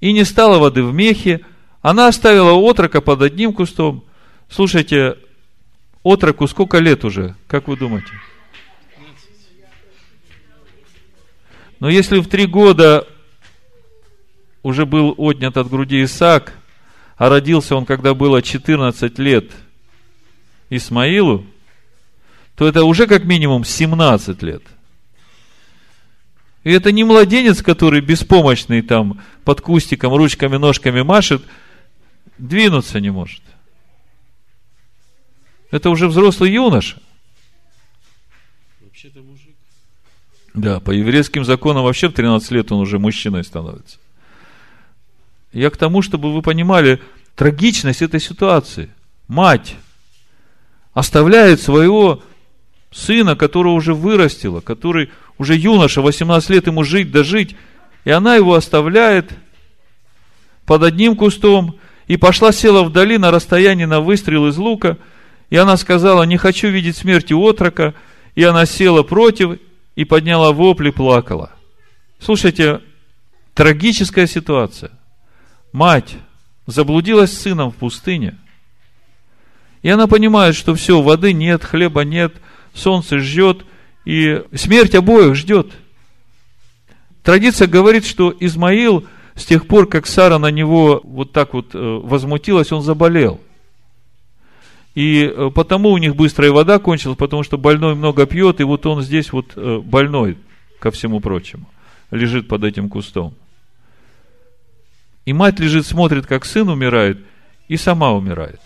[0.01, 1.41] и не стала воды в мехе.
[1.83, 4.03] Она оставила отрока под одним кустом.
[4.49, 5.17] Слушайте,
[6.05, 8.11] отроку сколько лет уже, как вы думаете?
[11.79, 13.07] Но если в три года
[14.61, 16.53] уже был отнят от груди Исаак,
[17.17, 19.51] а родился он, когда было 14 лет
[20.69, 21.43] Исмаилу,
[22.55, 24.61] то это уже как минимум 17 лет.
[26.63, 31.43] И это не младенец, который беспомощный там под кустиком, ручками, ножками машет,
[32.37, 33.41] двинуться не может.
[35.75, 36.95] Это уже взрослый юноша.
[38.79, 39.53] Вообще-то мужик.
[40.53, 43.97] Да, по еврейским законам вообще в 13 лет он уже мужчиной становится.
[45.51, 47.01] Я к тому, чтобы вы понимали
[47.35, 48.89] трагичность этой ситуации.
[49.27, 49.75] Мать
[50.93, 52.23] оставляет своего
[52.93, 57.53] сына, которого уже вырастила, который уже юноша, 18 лет ему жить, дожить,
[58.05, 59.29] и она его оставляет
[60.65, 64.97] под одним кустом, и пошла, села вдали на расстоянии на выстрел из лука,
[65.55, 67.93] и она сказала, не хочу видеть смерти отрока,
[68.35, 69.57] и она села против,
[69.95, 71.49] и подняла вопли, плакала.
[72.19, 72.81] Слушайте,
[73.53, 74.91] трагическая ситуация–
[75.71, 76.17] мать
[76.67, 78.37] заблудилась с сыном в пустыне,
[79.81, 82.33] и она понимает, что все, воды нет, хлеба нет,
[82.73, 83.65] солнце ждет,
[84.03, 85.71] и смерть обоих ждет.
[87.23, 91.77] Традиция говорит, что Измаил с тех пор, как Сара на него вот так вот э,
[91.79, 93.39] возмутилась, он заболел.
[94.95, 98.85] И э, потому у них быстрая вода кончилась, потому что больной много пьет, и вот
[98.85, 100.37] он здесь вот э, больной,
[100.79, 101.69] ко всему прочему,
[102.11, 103.35] лежит под этим кустом.
[105.25, 107.19] И мать лежит, смотрит, как сын умирает,
[107.67, 108.61] и сама умирает.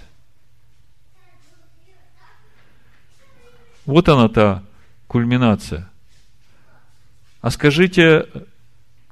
[3.86, 4.64] Вот она та
[5.08, 5.90] кульминация.
[7.42, 8.28] А скажите,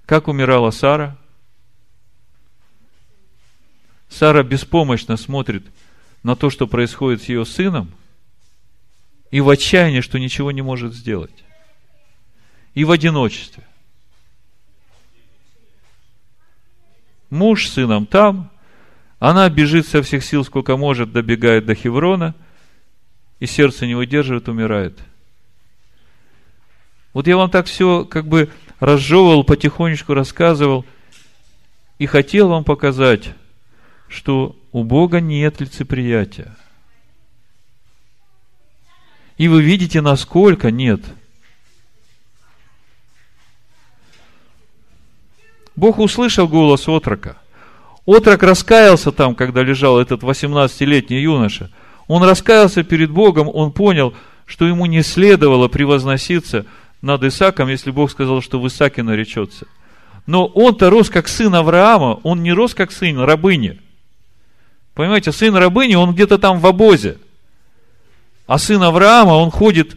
[0.06, 1.18] как умирала Сара?
[4.08, 5.66] Сара беспомощно смотрит
[6.28, 7.90] на то, что происходит с ее сыном,
[9.32, 11.46] и в отчаянии, что ничего не может сделать.
[12.74, 13.64] И в одиночестве.
[17.30, 18.52] Муж с сыном там,
[19.20, 22.36] она бежит со всех сил, сколько может, добегает до Хеврона,
[23.40, 25.00] и сердце не выдерживает, умирает.
[27.14, 28.52] Вот я вам так все как бы
[28.82, 30.86] разжевывал, потихонечку рассказывал,
[32.00, 33.30] и хотел вам показать,
[34.10, 36.56] что у Бога нет лицеприятия.
[39.38, 41.02] И вы видите, насколько нет–
[45.78, 47.38] Бог услышал голос отрока.
[48.06, 51.70] Отрок раскаялся там, когда лежал этот 18-летний юноша.
[52.08, 54.14] Он раскаялся перед Богом, он понял,
[54.46, 56.66] что ему не следовало превозноситься
[57.02, 59.68] над Исаком, если Бог сказал, что в Исаке наречется.
[60.26, 63.80] Но он-то рос как сын Авраама, он не рос как сын рабыни.
[64.98, 67.20] Понимаете, сын рабыни, он где-то там в обозе.
[68.48, 69.96] А сын Авраама, он ходит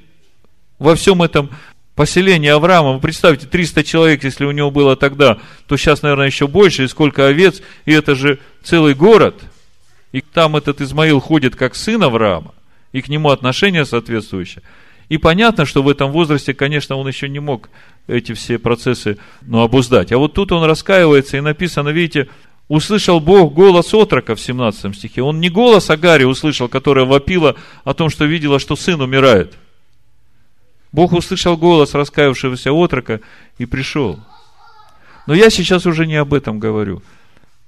[0.78, 1.48] во всем этом
[1.94, 6.46] поселение Авраама, вы представьте, 300 человек, если у него было тогда, то сейчас, наверное, еще
[6.46, 9.40] больше, и сколько овец, и это же целый город.
[10.12, 12.52] И там этот Измаил ходит как сын Авраама,
[12.92, 14.62] и к нему отношение соответствующее.
[15.08, 17.70] И понятно, что в этом возрасте, конечно, он еще не мог
[18.06, 20.12] эти все процессы ну, обуздать.
[20.12, 22.28] А вот тут он раскаивается, и написано, видите,
[22.70, 25.22] услышал Бог голос отрока в 17 стихе.
[25.22, 29.54] Он не голос Агари услышал, которая вопила о том, что видела, что сын умирает.
[30.92, 33.22] Бог услышал голос раскаявшегося отрока
[33.58, 34.20] и пришел.
[35.26, 37.02] Но я сейчас уже не об этом говорю.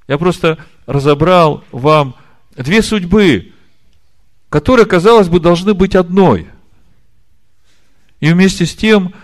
[0.07, 2.15] Я просто разобрал вам
[2.57, 3.53] две судьбы,
[4.51, 6.47] которые, казалось бы, должны быть одной.
[8.21, 9.15] И вместе с тем,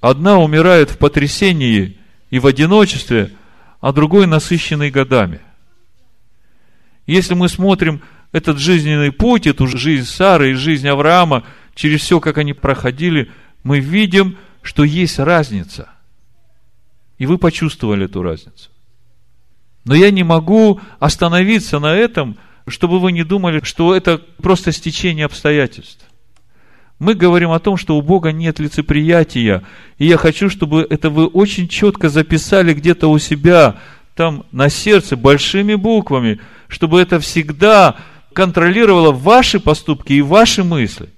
[0.00, 1.98] одна умирает в потрясении
[2.30, 3.30] и в одиночестве–
[3.82, 5.40] а другой насыщенный годами.
[7.06, 12.38] Если мы смотрим этот жизненный путь, эту жизнь Сары и жизнь Авраама, через все, как
[12.38, 13.30] они проходили,
[13.64, 15.90] мы видим, что есть разница.
[17.18, 18.70] И вы почувствовали эту разницу.
[19.84, 25.26] Но я не могу остановиться на этом, чтобы вы не думали, что это просто стечение
[25.26, 26.06] обстоятельств.
[27.02, 29.64] Мы говорим о том, что у Бога нет лицеприятия.
[29.98, 33.74] И я хочу, чтобы это вы очень четко записали где-то у себя,
[34.14, 36.38] там на сердце, большими буквами,
[36.68, 37.96] чтобы это всегда
[38.32, 41.08] контролировало ваши поступки и ваши мысли.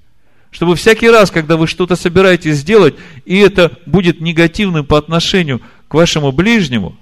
[0.50, 2.94] Чтобы всякий раз, когда вы что-то собираетесь сделать,
[3.26, 6.96] и это будет негативным по отношению к вашему ближнему,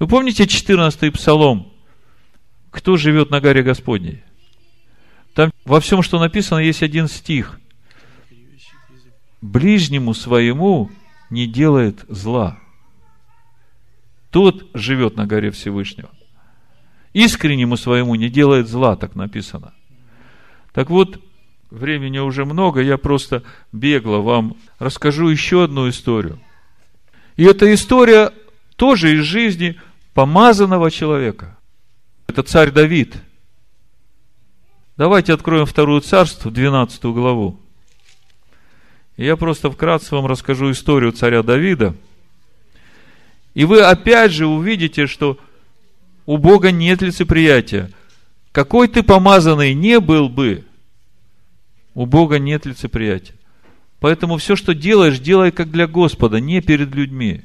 [0.00, 1.72] вы помните 14-й псалом?
[2.72, 4.24] Кто живет на горе Господней?
[5.34, 7.60] Там во всем, что написано, есть один стих
[9.40, 10.90] ближнему своему
[11.30, 12.58] не делает зла.
[14.30, 16.10] Тот живет на горе Всевышнего.
[17.12, 19.72] Искреннему своему не делает зла, так написано.
[20.72, 21.20] Так вот,
[21.70, 26.38] времени уже много, я просто бегло вам расскажу еще одну историю.
[27.36, 28.32] И эта история
[28.76, 29.80] тоже из жизни
[30.14, 31.58] помазанного человека.
[32.28, 33.16] Это царь Давид.
[35.00, 37.58] Давайте откроем вторую царство, 12 главу.
[39.16, 41.94] Я просто вкратце вам расскажу историю царя Давида.
[43.54, 45.38] И вы опять же увидите, что
[46.26, 47.90] у Бога нет лицеприятия.
[48.52, 50.66] Какой ты помазанный не был бы,
[51.94, 53.36] у Бога нет лицеприятия.
[54.00, 57.40] Поэтому все, что делаешь, делай как для Господа, не перед людьми.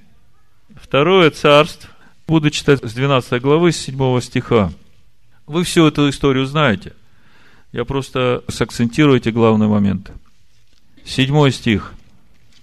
[0.75, 1.89] Второе царство,
[2.27, 4.73] буду читать с 12 главы, с 7 стиха.
[5.47, 6.91] Вы всю эту историю знаете.
[7.75, 10.13] Я просто сакцентирую эти главные моменты.
[11.03, 11.91] Седьмой стих,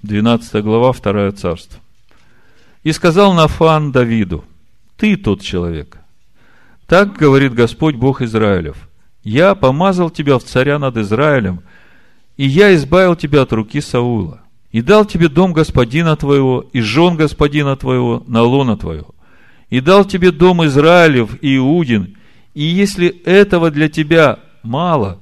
[0.00, 1.78] 12 глава, 2 царство.
[2.82, 4.42] «И сказал Нафан Давиду,
[4.96, 5.98] ты тот человек.
[6.86, 8.88] Так говорит Господь Бог Израилев.
[9.22, 11.60] Я помазал тебя в царя над Израилем,
[12.38, 14.40] и я избавил тебя от руки Саула,
[14.70, 19.14] и дал тебе дом господина твоего, и жен господина твоего на лона твоего,
[19.68, 22.16] и дал тебе дом Израилев и Иудин,
[22.54, 25.20] и если этого для тебя мало,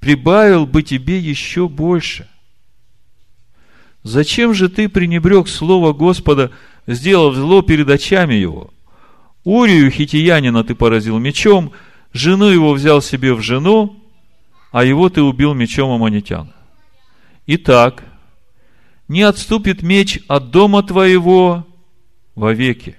[0.00, 2.28] прибавил бы тебе еще больше–
[4.06, 6.52] Зачем же ты пренебрег слово Господа,
[6.86, 8.70] сделав зло перед очами его?
[9.42, 11.72] Урию хитиянина ты поразил мечом,
[12.12, 14.00] жену его взял себе в жену,
[14.70, 16.52] а его ты убил мечом аманитяна.
[17.48, 18.04] Итак,
[19.08, 21.66] не отступит меч от дома твоего
[22.36, 22.94] вовеки.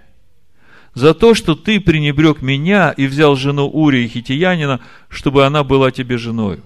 [0.97, 4.79] За то, что ты пренебрег меня и взял жену Урии хитиянина,
[5.09, 6.63] чтобы она была тебе женою.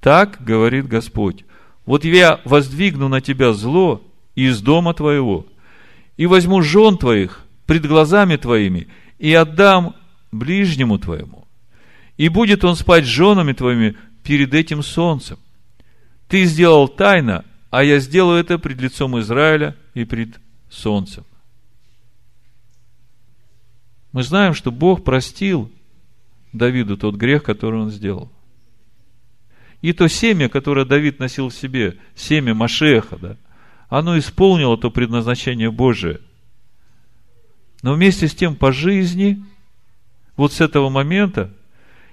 [0.00, 1.44] Так говорит Господь
[1.90, 4.00] вот я воздвигну на тебя зло
[4.36, 5.46] из дома твоего,
[6.16, 8.86] и возьму жен твоих пред глазами твоими,
[9.18, 9.96] и отдам
[10.30, 11.48] ближнему твоему.
[12.16, 15.38] И будет он спать с женами твоими перед этим солнцем.
[16.28, 20.38] Ты сделал тайно, а я сделаю это пред лицом Израиля и пред
[20.70, 21.24] солнцем.
[24.12, 25.70] Мы знаем, что Бог простил
[26.52, 28.30] Давиду тот грех, который он сделал.
[29.82, 33.36] И то семя, которое Давид носил в себе, семя Машеха, да,
[33.88, 36.20] оно исполнило то предназначение Божие.
[37.82, 39.42] Но вместе с тем по жизни,
[40.36, 41.52] вот с этого момента,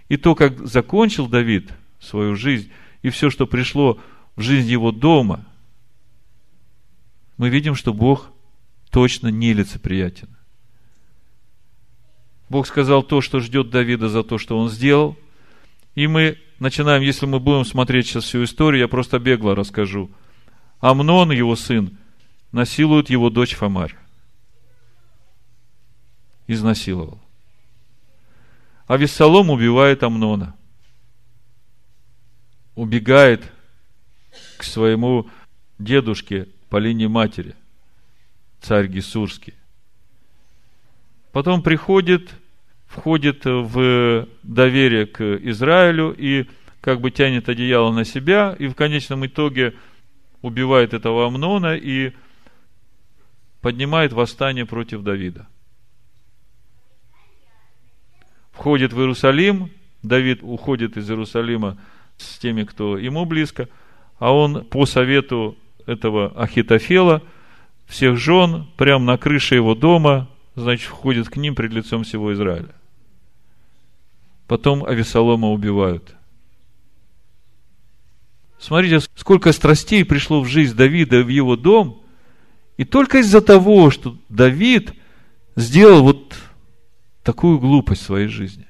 [0.08, 2.72] и то, как закончил Давид свою жизнь,
[3.02, 4.00] и все, что пришло
[4.36, 5.46] в жизнь его дома,
[7.38, 8.32] мы видим, что Бог
[8.90, 10.37] точно не лицеприятен.
[12.50, 15.18] Бог сказал то, что ждет Давида за то, что он сделал,
[15.96, 20.10] и мы начинаем, если мы будем смотреть сейчас всю историю, я просто бегло расскажу.
[20.80, 21.98] Амнон, его сын,
[22.52, 23.96] насилует его дочь Фомарь.
[26.48, 27.20] Изнасиловал.
[28.86, 30.56] А Вессалом убивает Амнона.
[32.76, 33.52] Убегает
[34.58, 35.30] к своему
[35.80, 37.56] дедушке по линии матери,
[38.62, 39.56] царь Гисурский.
[41.38, 42.32] Потом приходит
[42.88, 46.48] входит в доверие к Израилю, и
[46.82, 49.76] как бы тянет одеяло на себя и в конечном итоге
[50.42, 52.14] убивает этого Амнона и
[53.62, 55.46] поднимает восстание против Давида.
[58.52, 59.70] Входит в Иерусалим,
[60.02, 61.78] Давид уходит из Иерусалима
[62.18, 63.70] с теми, кто ему близко,
[64.18, 67.22] а он по совету этого Ахитофела
[67.86, 70.28] всех жен прямо на крыше его дома,
[70.58, 72.74] значит, входит к ним пред лицом всего Израиля.
[74.48, 76.16] Потом Авесолома убивают.
[78.60, 82.02] Смотрите, сколько страстей пришло в жизнь Давида в его дом,
[82.76, 84.94] и только из-за того, что Давид
[85.56, 86.36] сделал вот
[87.24, 88.66] такую глупость в своей жизни.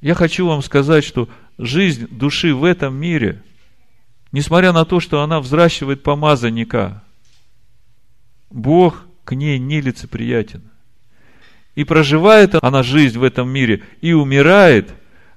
[0.00, 3.44] Я хочу вам сказать, что жизнь души в этом мире,
[4.32, 7.04] несмотря на то, что она взращивает помазанника,
[8.50, 10.62] Бог к ней нелицеприятен.
[11.74, 14.88] И проживает она жизнь в этом мире и умирает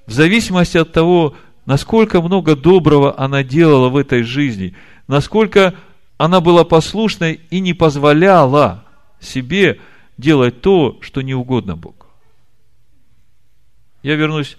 [0.06, 1.36] в зависимости от того,
[1.66, 4.74] насколько много доброго она делала в этой жизни,
[5.08, 5.74] насколько
[6.16, 8.86] она была послушной и не позволяла
[9.20, 9.78] себе
[10.16, 12.06] делать то, что не угодно Богу.
[14.02, 14.56] Я вернусь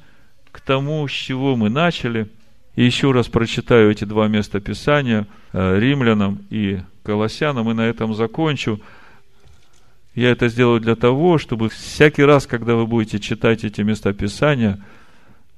[0.51, 2.29] к тому, с чего мы начали,
[2.75, 8.13] и еще раз прочитаю эти два места Писания, э, римлянам и колоссянам, и на этом
[8.13, 8.79] закончу.
[10.15, 14.83] Я это сделаю для того, чтобы всякий раз, когда вы будете читать эти места Писания,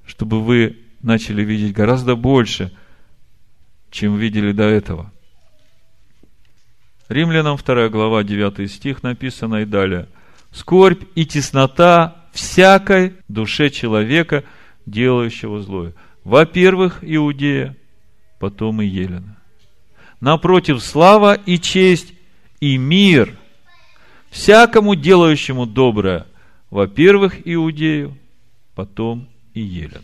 [0.05, 2.71] чтобы вы начали видеть гораздо больше,
[3.91, 5.11] чем видели до этого.
[7.09, 10.07] Римлянам 2 глава 9 стих написано и далее.
[10.51, 14.43] Скорбь и теснота всякой душе человека,
[14.85, 15.93] делающего злое.
[16.23, 17.75] Во-первых, Иудея,
[18.39, 19.37] потом и Елена.
[20.21, 22.13] Напротив, слава и честь
[22.61, 23.37] и мир
[24.35, 26.27] всякому делающему доброе.
[26.69, 28.17] Во-первых, Иудею,
[28.75, 30.03] потом и Елену.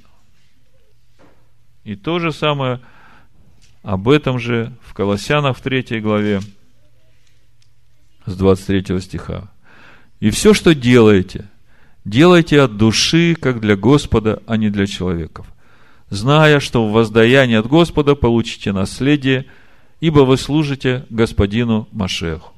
[1.83, 2.79] И то же самое
[3.83, 6.39] об этом же в Колоссянах в 3 главе
[8.25, 9.51] с 23 стиха.
[10.21, 11.49] И все, что делаете,
[12.05, 15.45] делайте от души, как для Господа, а не для человеков,
[16.09, 19.45] зная, что в воздаянии от Господа получите наследие,
[19.99, 22.53] ибо вы служите Господину Машеху.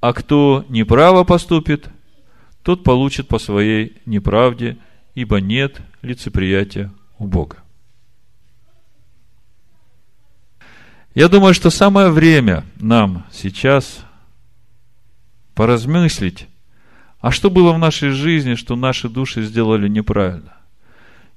[0.00, 1.88] А кто неправо поступит,
[2.62, 4.76] тот получит по своей неправде,
[5.14, 7.56] ибо нет лицеприятия у Бога.
[11.14, 14.04] Я думаю, что самое время нам сейчас
[15.54, 16.46] поразмыслить,
[17.20, 20.56] а что было в нашей жизни, что наши души сделали неправильно.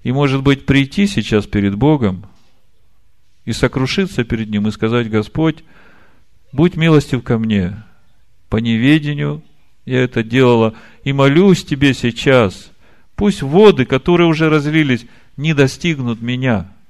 [0.03, 2.27] И, может быть, прийти сейчас перед Богом
[3.45, 5.63] и сокрушиться перед Ним и сказать, Господь,
[6.51, 7.83] будь милостив ко мне.
[8.51, 9.41] По неведению
[9.85, 12.69] я это делала, и молюсь Тебе сейчас.
[13.15, 16.71] Пусть воды, которые уже разлились, не достигнут меня–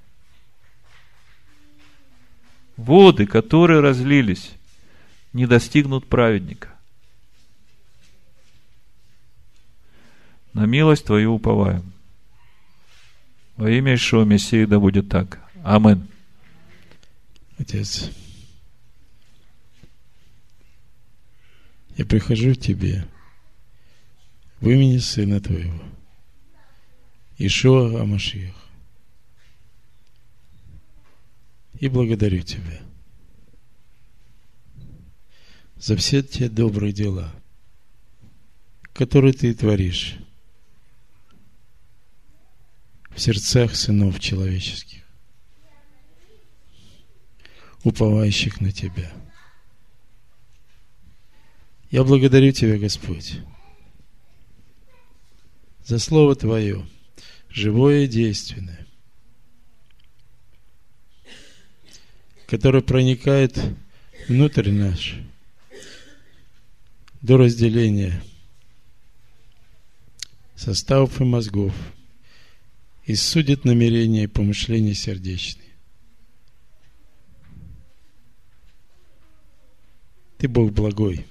[2.81, 4.51] воды, которые разлились,
[5.33, 6.69] не достигнут праведника.
[10.53, 11.93] На милость Твою уповаем.
[13.55, 15.39] Во имя Ишуа Мессии да будет так.
[15.63, 16.07] Амин.
[17.57, 18.09] Отец,
[22.01, 23.07] я прихожу к Тебе.
[24.59, 25.83] В имени Сына Твоего,
[27.37, 28.55] Ишуа Амашиях.
[31.79, 32.79] И благодарю Тебя
[35.77, 37.31] за все те добрые дела,
[38.93, 40.17] которые Ты творишь
[43.11, 45.03] в сердцах сынов человеческих,
[47.83, 49.11] уповающих на Тебя.
[51.91, 53.39] Я благодарю Тебя, Господь,
[55.83, 56.87] за Слово Твое,
[57.49, 58.87] живое и действенное,
[62.47, 63.59] который проникает
[64.29, 65.15] внутрь наш
[67.21, 68.23] до разделения
[70.55, 71.75] составов и мозгов
[73.03, 75.67] и судит намерения и помышления сердечные.
[80.37, 81.25] Ты Бог благой,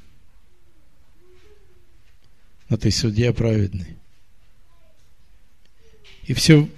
[2.70, 3.97] но ты судья праведный.
[6.22, 6.68] И все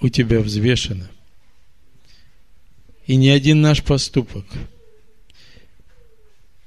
[0.00, 1.10] у тебя взвешено.
[3.06, 4.46] И ни один наш поступок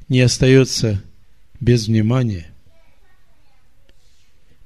[0.09, 1.01] не остается
[1.61, 2.51] без внимания,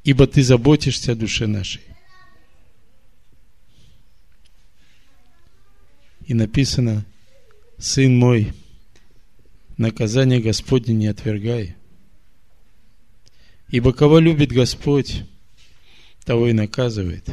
[0.03, 1.81] ибо Ты заботишься о душе нашей.
[6.25, 7.05] И написано,
[7.77, 8.53] Сын мой,
[9.77, 11.75] наказание Господне не отвергай.
[13.73, 15.23] Ибо кого любит Господь,
[16.25, 17.27] того и наказывает.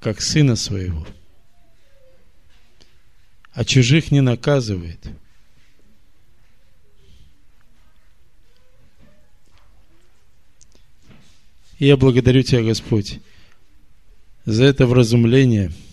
[0.00, 1.06] как Сына Своего.
[3.52, 4.98] А чужих не наказывает.
[11.78, 13.20] Я благодарю Тебя, Господь,
[14.46, 15.70] за это вразумление–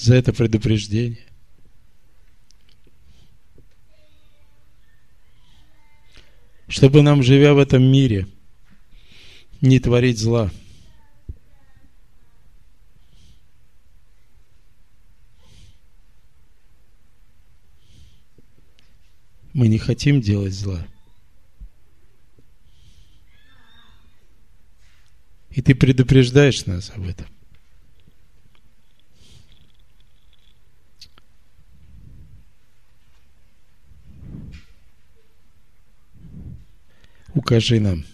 [0.00, 1.26] за это предупреждение.
[6.68, 8.26] Чтобы нам, живя в этом мире,
[9.60, 10.50] не творить зла.
[19.52, 20.86] Мы не хотим делать зла.
[25.50, 27.26] И ты предупреждаешь нас об этом.
[37.50, 38.04] Укажи нам.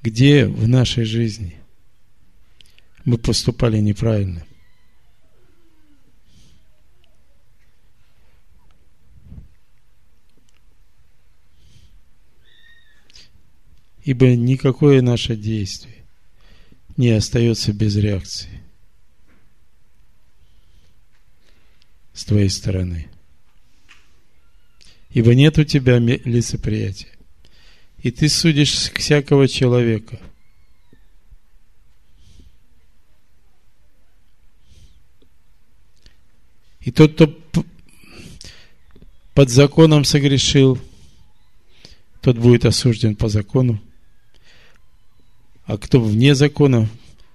[0.00, 1.60] Где в нашей жизни
[3.04, 4.46] мы поступали неправильно?
[14.04, 16.06] Ибо никакое наше действие
[16.96, 18.62] не остается без реакции
[22.14, 23.10] с твоей стороны
[25.16, 27.08] ибо нет у тебя лицеприятия.
[28.02, 30.20] И ты судишь всякого человека.
[36.82, 37.34] И тот, кто
[39.32, 40.78] под законом согрешил,
[42.20, 43.80] тот будет осужден по закону.
[45.64, 46.90] А кто вне закона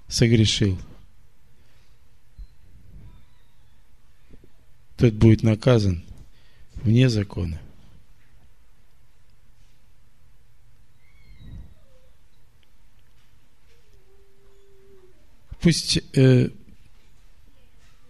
[0.08, 0.80] согрешил,
[4.98, 6.03] тот будет наказан
[6.76, 7.60] вне закона.
[15.62, 16.50] Пусть э,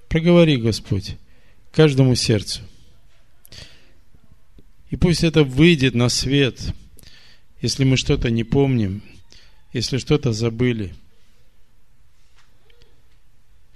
[0.07, 1.17] проговори, Господь,
[1.71, 2.61] каждому сердцу.
[4.89, 6.73] И пусть это выйдет на свет,
[7.61, 9.03] если мы что-то не помним,
[9.73, 10.95] если что-то забыли.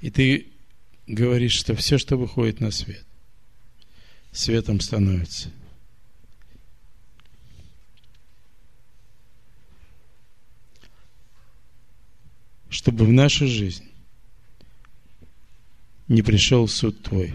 [0.02, 0.47] И ты
[1.07, 3.06] говоришь, что все, что выходит на свет,
[4.31, 5.52] светом становится–
[12.69, 13.85] чтобы в нашу жизнь
[16.07, 17.33] не пришел суд Твой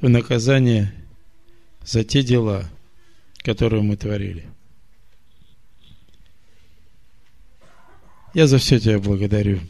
[0.00, 0.92] в наказание
[1.84, 2.68] за те дела,
[3.38, 4.44] которые мы творили.
[8.34, 9.60] Я за все Тебя благодарю,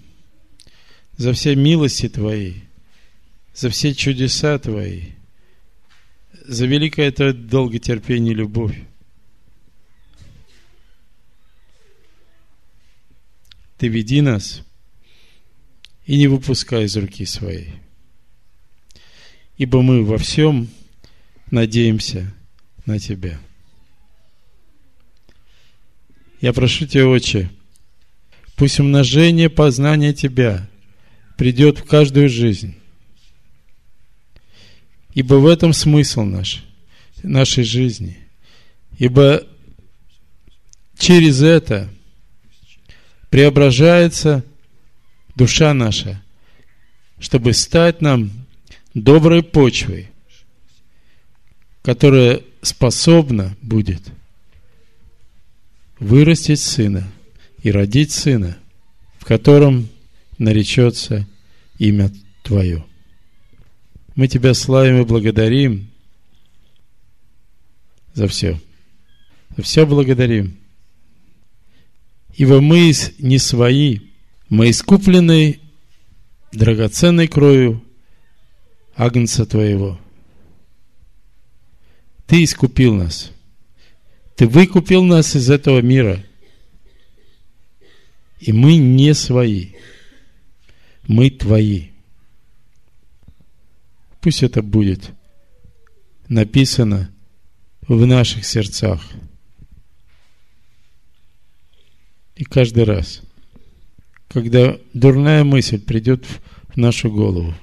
[1.17, 2.55] за все милости Твои,
[3.55, 5.11] за все чудеса Твои,
[6.47, 8.79] за великое Твое долготерпение и любовь.
[13.83, 14.63] Ты веди нас
[16.07, 17.73] и не выпускай из руки своей.
[19.59, 20.69] Ибо мы во всем
[21.51, 22.33] надеемся
[22.87, 23.41] на Тебя.
[26.41, 27.51] Я прошу Тебя, Отче,
[28.55, 30.71] пусть умножение познания Тебя
[31.37, 32.77] придет в каждую жизнь.
[35.13, 36.65] Ибо в этом смысл наш,
[37.25, 38.17] нашей жизни.
[38.97, 39.45] Ибо
[40.97, 41.91] через это–
[43.33, 44.45] преображается
[45.35, 46.23] душа наша,
[47.19, 48.31] чтобы стать нам
[48.93, 50.11] доброй почвой,
[51.81, 54.03] которая способна будет
[55.99, 57.11] вырастить сына
[57.63, 58.59] и родить сына,
[59.19, 59.89] в котором
[60.37, 61.27] наречется
[61.79, 62.85] имя Твое.
[64.15, 65.89] Мы Тебя славим и благодарим
[68.13, 68.61] за все.
[69.57, 70.62] За все благодарим.
[72.35, 74.01] Ибо мы не свои,
[74.49, 75.61] мы искуплены
[76.53, 77.83] драгоценной кровью
[78.95, 80.01] Агнца Твоего.
[82.27, 83.31] Ты искупил нас.
[84.37, 86.25] Ты выкупил нас из этого мира.
[88.41, 89.73] И мы не свои.
[91.07, 91.89] Мы Твои.
[94.21, 95.11] Пусть это будет
[96.29, 97.13] написано
[97.87, 99.03] в наших сердцах–
[102.35, 103.23] И каждый раз,
[104.29, 106.25] когда дурная мысль придет
[106.69, 107.55] в нашу голову,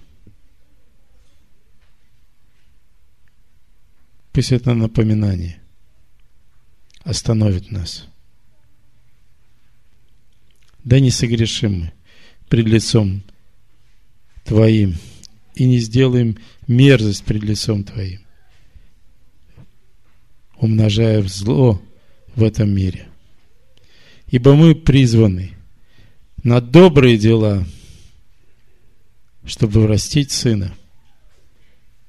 [4.32, 5.60] пусть это напоминание
[7.04, 8.08] остановит нас.
[10.84, 11.94] Да не согрешим мы
[12.48, 13.24] пред лицом
[14.46, 14.96] Твоим
[15.56, 16.38] и не сделаем
[16.68, 18.22] мерзость пред лицом Твоим,
[20.58, 21.82] умножая зло
[22.36, 23.09] в этом мире.
[24.32, 25.54] Ибо мы призваны
[26.44, 27.66] на добрые дела,
[29.46, 30.74] чтобы врастить Сына,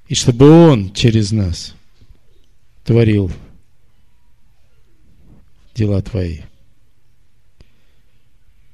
[0.06, 1.74] и чтобы Он через нас
[2.84, 3.32] творил
[5.74, 6.40] дела Твои.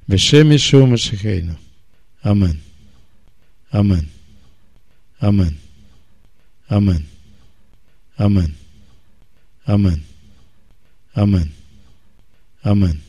[0.07, 1.57] Бешем Ишуа Машихейну.
[2.21, 2.59] Амен.
[3.69, 4.09] Амен.
[5.19, 5.57] Амен.
[6.67, 7.07] Амен.
[8.17, 8.55] Амен.
[9.65, 10.03] Амен.
[11.13, 11.53] Амен.
[12.63, 13.06] Амен.